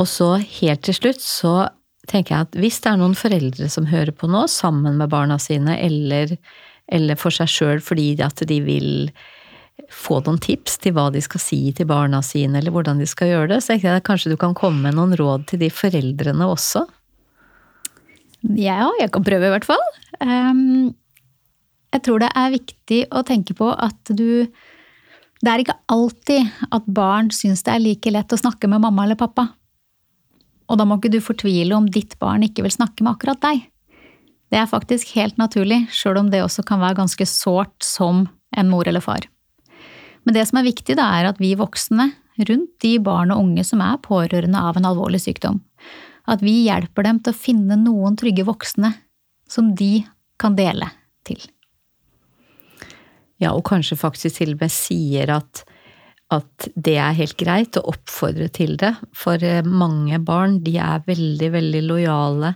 Og 0.00 0.08
så 0.08 0.32
helt 0.40 0.82
til 0.86 0.96
slutt 0.96 1.22
så 1.22 1.54
tenker 2.10 2.34
jeg 2.34 2.48
at 2.48 2.56
hvis 2.60 2.80
det 2.82 2.92
er 2.92 3.00
noen 3.00 3.16
foreldre 3.18 3.68
som 3.72 3.88
hører 3.90 4.12
på 4.16 4.30
nå, 4.30 4.46
sammen 4.50 4.98
med 5.00 5.12
barna 5.12 5.38
sine, 5.42 5.76
eller, 5.78 6.34
eller 6.90 7.18
for 7.20 7.34
seg 7.34 7.50
sjøl 7.50 7.84
fordi 7.84 8.12
at 8.24 8.42
de 8.50 8.60
vil 8.64 8.90
få 9.90 10.20
noen 10.26 10.38
tips 10.42 10.78
til 10.82 10.94
hva 10.94 11.08
de 11.14 11.22
skal 11.24 11.42
si 11.42 11.60
til 11.76 11.88
barna 11.90 12.20
sine, 12.24 12.60
eller 12.60 12.74
hvordan 12.74 13.00
de 13.00 13.08
skal 13.08 13.32
gjøre 13.32 13.52
det. 13.54 13.60
Så 13.62 13.72
tenker 13.72 13.88
jeg 13.88 14.02
at 14.02 14.06
kanskje 14.06 14.32
du 14.32 14.38
kan 14.40 14.56
komme 14.58 14.84
med 14.86 14.98
noen 14.98 15.16
råd 15.18 15.48
til 15.50 15.62
de 15.62 15.70
foreldrene 15.72 16.46
også? 16.46 16.84
Ja, 18.56 18.88
jeg 19.00 19.10
kan 19.12 19.24
prøve 19.26 19.48
i 19.48 19.52
hvert 19.52 19.68
fall. 19.68 19.82
Um, 20.22 20.92
jeg 21.90 22.04
tror 22.06 22.22
det 22.22 22.30
er 22.38 22.54
viktig 22.54 23.00
å 23.10 23.24
tenke 23.26 23.56
på 23.56 23.70
at 23.72 24.12
du 24.14 24.46
Det 25.40 25.48
er 25.48 25.62
ikke 25.62 25.78
alltid 25.88 26.48
at 26.68 26.84
barn 26.84 27.30
syns 27.32 27.64
det 27.64 27.72
er 27.72 27.80
like 27.80 28.10
lett 28.12 28.32
å 28.32 28.38
snakke 28.38 28.68
med 28.68 28.82
mamma 28.84 29.06
eller 29.06 29.16
pappa. 29.16 29.46
Og 30.70 30.78
da 30.78 30.86
må 30.86 31.00
ikke 31.00 31.10
du 31.12 31.18
fortvile 31.24 31.74
om 31.74 31.88
ditt 31.90 32.16
barn 32.22 32.46
ikke 32.46 32.62
vil 32.64 32.74
snakke 32.74 33.02
med 33.02 33.16
akkurat 33.16 33.42
deg. 33.42 33.66
Det 34.50 34.58
er 34.58 34.70
faktisk 34.70 35.12
helt 35.18 35.36
naturlig, 35.38 35.84
sjøl 35.94 36.18
om 36.22 36.30
det 36.30 36.42
også 36.42 36.64
kan 36.66 36.80
være 36.82 36.98
ganske 37.02 37.26
sårt 37.26 37.74
som 37.86 38.24
en 38.56 38.70
mor 38.70 38.88
eller 38.88 39.02
far. 39.02 39.26
Men 40.26 40.36
det 40.36 40.46
som 40.48 40.60
er 40.60 40.66
viktig, 40.66 40.96
da, 40.98 41.06
er 41.18 41.30
at 41.30 41.38
vi 41.42 41.54
voksne 41.58 42.10
rundt 42.48 42.72
de 42.82 42.96
barn 43.02 43.32
og 43.34 43.44
unge 43.44 43.64
som 43.66 43.82
er 43.84 44.00
pårørende 44.02 44.58
av 44.58 44.78
en 44.78 44.88
alvorlig 44.88 45.22
sykdom, 45.22 45.60
at 46.30 46.42
vi 46.44 46.64
hjelper 46.66 47.06
dem 47.06 47.20
til 47.22 47.34
å 47.34 47.40
finne 47.40 47.78
noen 47.78 48.18
trygge 48.18 48.46
voksne 48.48 48.92
som 49.50 49.72
de 49.76 50.04
kan 50.40 50.56
dele 50.58 50.88
til. 51.26 51.40
Ja, 53.40 53.54
og 53.54 53.64
kanskje 53.70 53.98
faktisk 53.98 54.40
til 54.40 54.54
og 54.54 54.64
med 54.64 54.72
sier 54.72 55.32
at, 55.32 55.64
at 56.30 56.68
det 56.78 56.94
er 57.02 57.16
helt 57.18 57.34
greit 57.40 57.74
å 57.78 57.82
oppfordre 57.90 58.46
til 58.54 58.76
det. 58.78 58.92
For 59.16 59.42
eh, 59.42 59.66
mange 59.66 60.20
barn 60.22 60.60
de 60.62 60.76
er 60.78 61.02
veldig, 61.06 61.50
veldig 61.56 61.82
lojale 61.88 62.52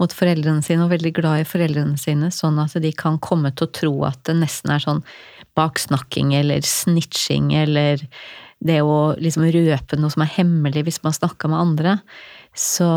mot 0.00 0.14
foreldrene 0.14 0.64
sine 0.64 0.86
og 0.86 0.94
veldig 0.94 1.12
glad 1.18 1.42
i 1.42 1.48
foreldrene 1.48 1.98
sine, 2.00 2.32
sånn 2.32 2.60
at 2.62 2.76
de 2.80 2.92
kan 2.96 3.18
komme 3.20 3.52
til 3.52 3.68
å 3.68 3.74
tro 3.80 3.94
at 4.08 4.22
det 4.28 4.38
nesten 4.40 4.72
er 4.72 4.84
sånn 4.84 5.02
baksnakking 5.58 6.32
eller 6.38 6.64
snitching 6.64 7.52
eller 7.58 8.04
det 8.64 8.80
å 8.82 9.14
liksom 9.20 9.46
røpe 9.54 9.98
noe 9.98 10.10
som 10.12 10.24
er 10.24 10.34
hemmelig 10.38 10.86
hvis 10.86 11.02
man 11.04 11.14
snakker 11.14 11.50
med 11.52 11.60
andre. 11.60 11.96
Så, 12.58 12.88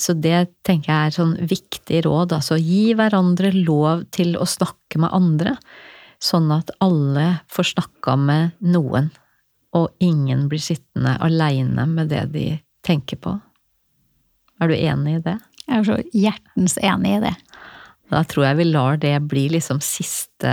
så, 0.00 0.14
det 0.16 0.48
tenker 0.66 0.90
jeg 0.90 1.10
er 1.10 1.14
sånn 1.14 1.34
viktig 1.50 2.00
råd. 2.06 2.32
Altså 2.34 2.58
gi 2.58 2.96
hverandre 2.98 3.52
lov 3.54 4.06
til 4.14 4.34
å 4.40 4.48
snakke 4.48 4.98
med 5.02 5.12
andre, 5.14 5.54
sånn 6.22 6.48
at 6.54 6.72
alle 6.82 7.28
får 7.52 7.74
snakka 7.74 8.16
med 8.18 8.56
noen, 8.64 9.12
og 9.74 10.04
ingen 10.04 10.46
blir 10.50 10.62
sittende 10.62 11.16
aleine 11.24 11.86
med 11.90 12.12
det 12.12 12.26
de 12.34 12.46
tenker 12.86 13.18
på. 13.20 13.34
Er 14.62 14.70
du 14.70 14.76
enig 14.76 15.18
i 15.18 15.24
det? 15.24 15.38
Jeg 15.64 15.80
er 15.80 15.88
så 15.88 15.96
hjertens 16.12 16.76
enig 16.78 17.16
i 17.16 17.24
det. 17.24 17.34
Da 18.12 18.20
tror 18.28 18.46
jeg 18.46 18.60
vi 18.60 18.68
lar 18.68 19.00
det 19.00 19.16
bli 19.26 19.48
liksom 19.50 19.80
siste 19.82 20.52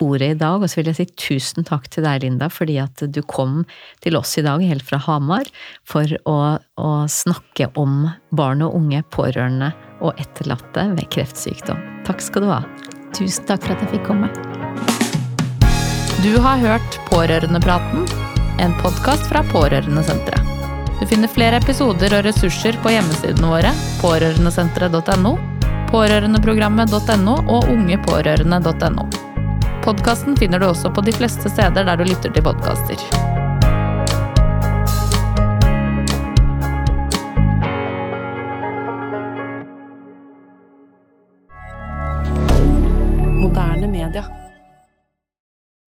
ordet 0.00 0.30
i 0.34 0.38
dag. 0.40 0.62
Og 0.62 0.70
så 0.70 0.80
vil 0.80 0.90
jeg 0.90 0.98
si 1.00 1.06
tusen 1.20 1.66
takk 1.66 1.88
til 1.92 2.06
deg, 2.06 2.22
Linda, 2.24 2.48
fordi 2.52 2.78
at 2.82 3.02
du 3.12 3.20
kom 3.28 3.64
til 4.04 4.16
oss 4.18 4.36
i 4.40 4.44
dag 4.46 4.62
helt 4.64 4.86
fra 4.86 5.00
Hamar 5.04 5.50
for 5.88 6.08
å, 6.24 6.38
å 6.80 6.90
snakke 7.10 7.70
om 7.80 8.08
barn 8.36 8.64
og 8.66 8.78
unge, 8.78 9.02
pårørende 9.12 9.72
og 10.00 10.16
etterlatte 10.20 10.88
ved 10.96 11.10
kreftsykdom. 11.12 11.82
Takk 12.08 12.24
skal 12.24 12.46
du 12.46 12.52
ha. 12.54 12.62
Tusen 13.16 13.46
takk 13.50 13.66
for 13.66 13.74
at 13.74 13.84
jeg 13.84 13.98
fikk 13.98 14.08
komme. 14.08 14.30
Du 16.20 16.34
har 16.44 16.60
hørt 16.60 16.98
Pårørendepraten, 17.08 18.04
en 18.58 18.74
podkast 18.82 19.26
fra 19.30 19.42
Pårørendesenteret. 19.52 20.46
Du 21.00 21.06
finner 21.06 21.30
flere 21.32 21.56
episoder 21.56 22.12
og 22.18 22.26
ressurser 22.26 22.76
på 22.82 22.92
hjemmesidene 22.92 23.48
våre 23.48 23.72
pårørendesenteret.no, 24.02 25.34
pårørendeprogrammet.no 25.90 27.36
og 27.48 27.68
ungepårørende.no. 27.72 29.08
Podkasten 29.84 30.36
finner 30.36 30.60
du 30.60 30.68
også 30.68 30.92
på 30.92 31.04
de 31.06 31.16
fleste 31.16 31.52
steder 31.52 31.88
der 31.88 31.96
du 31.96 32.04
lytter 32.10 32.34
til 32.34 32.44
podkaster. 32.44 33.39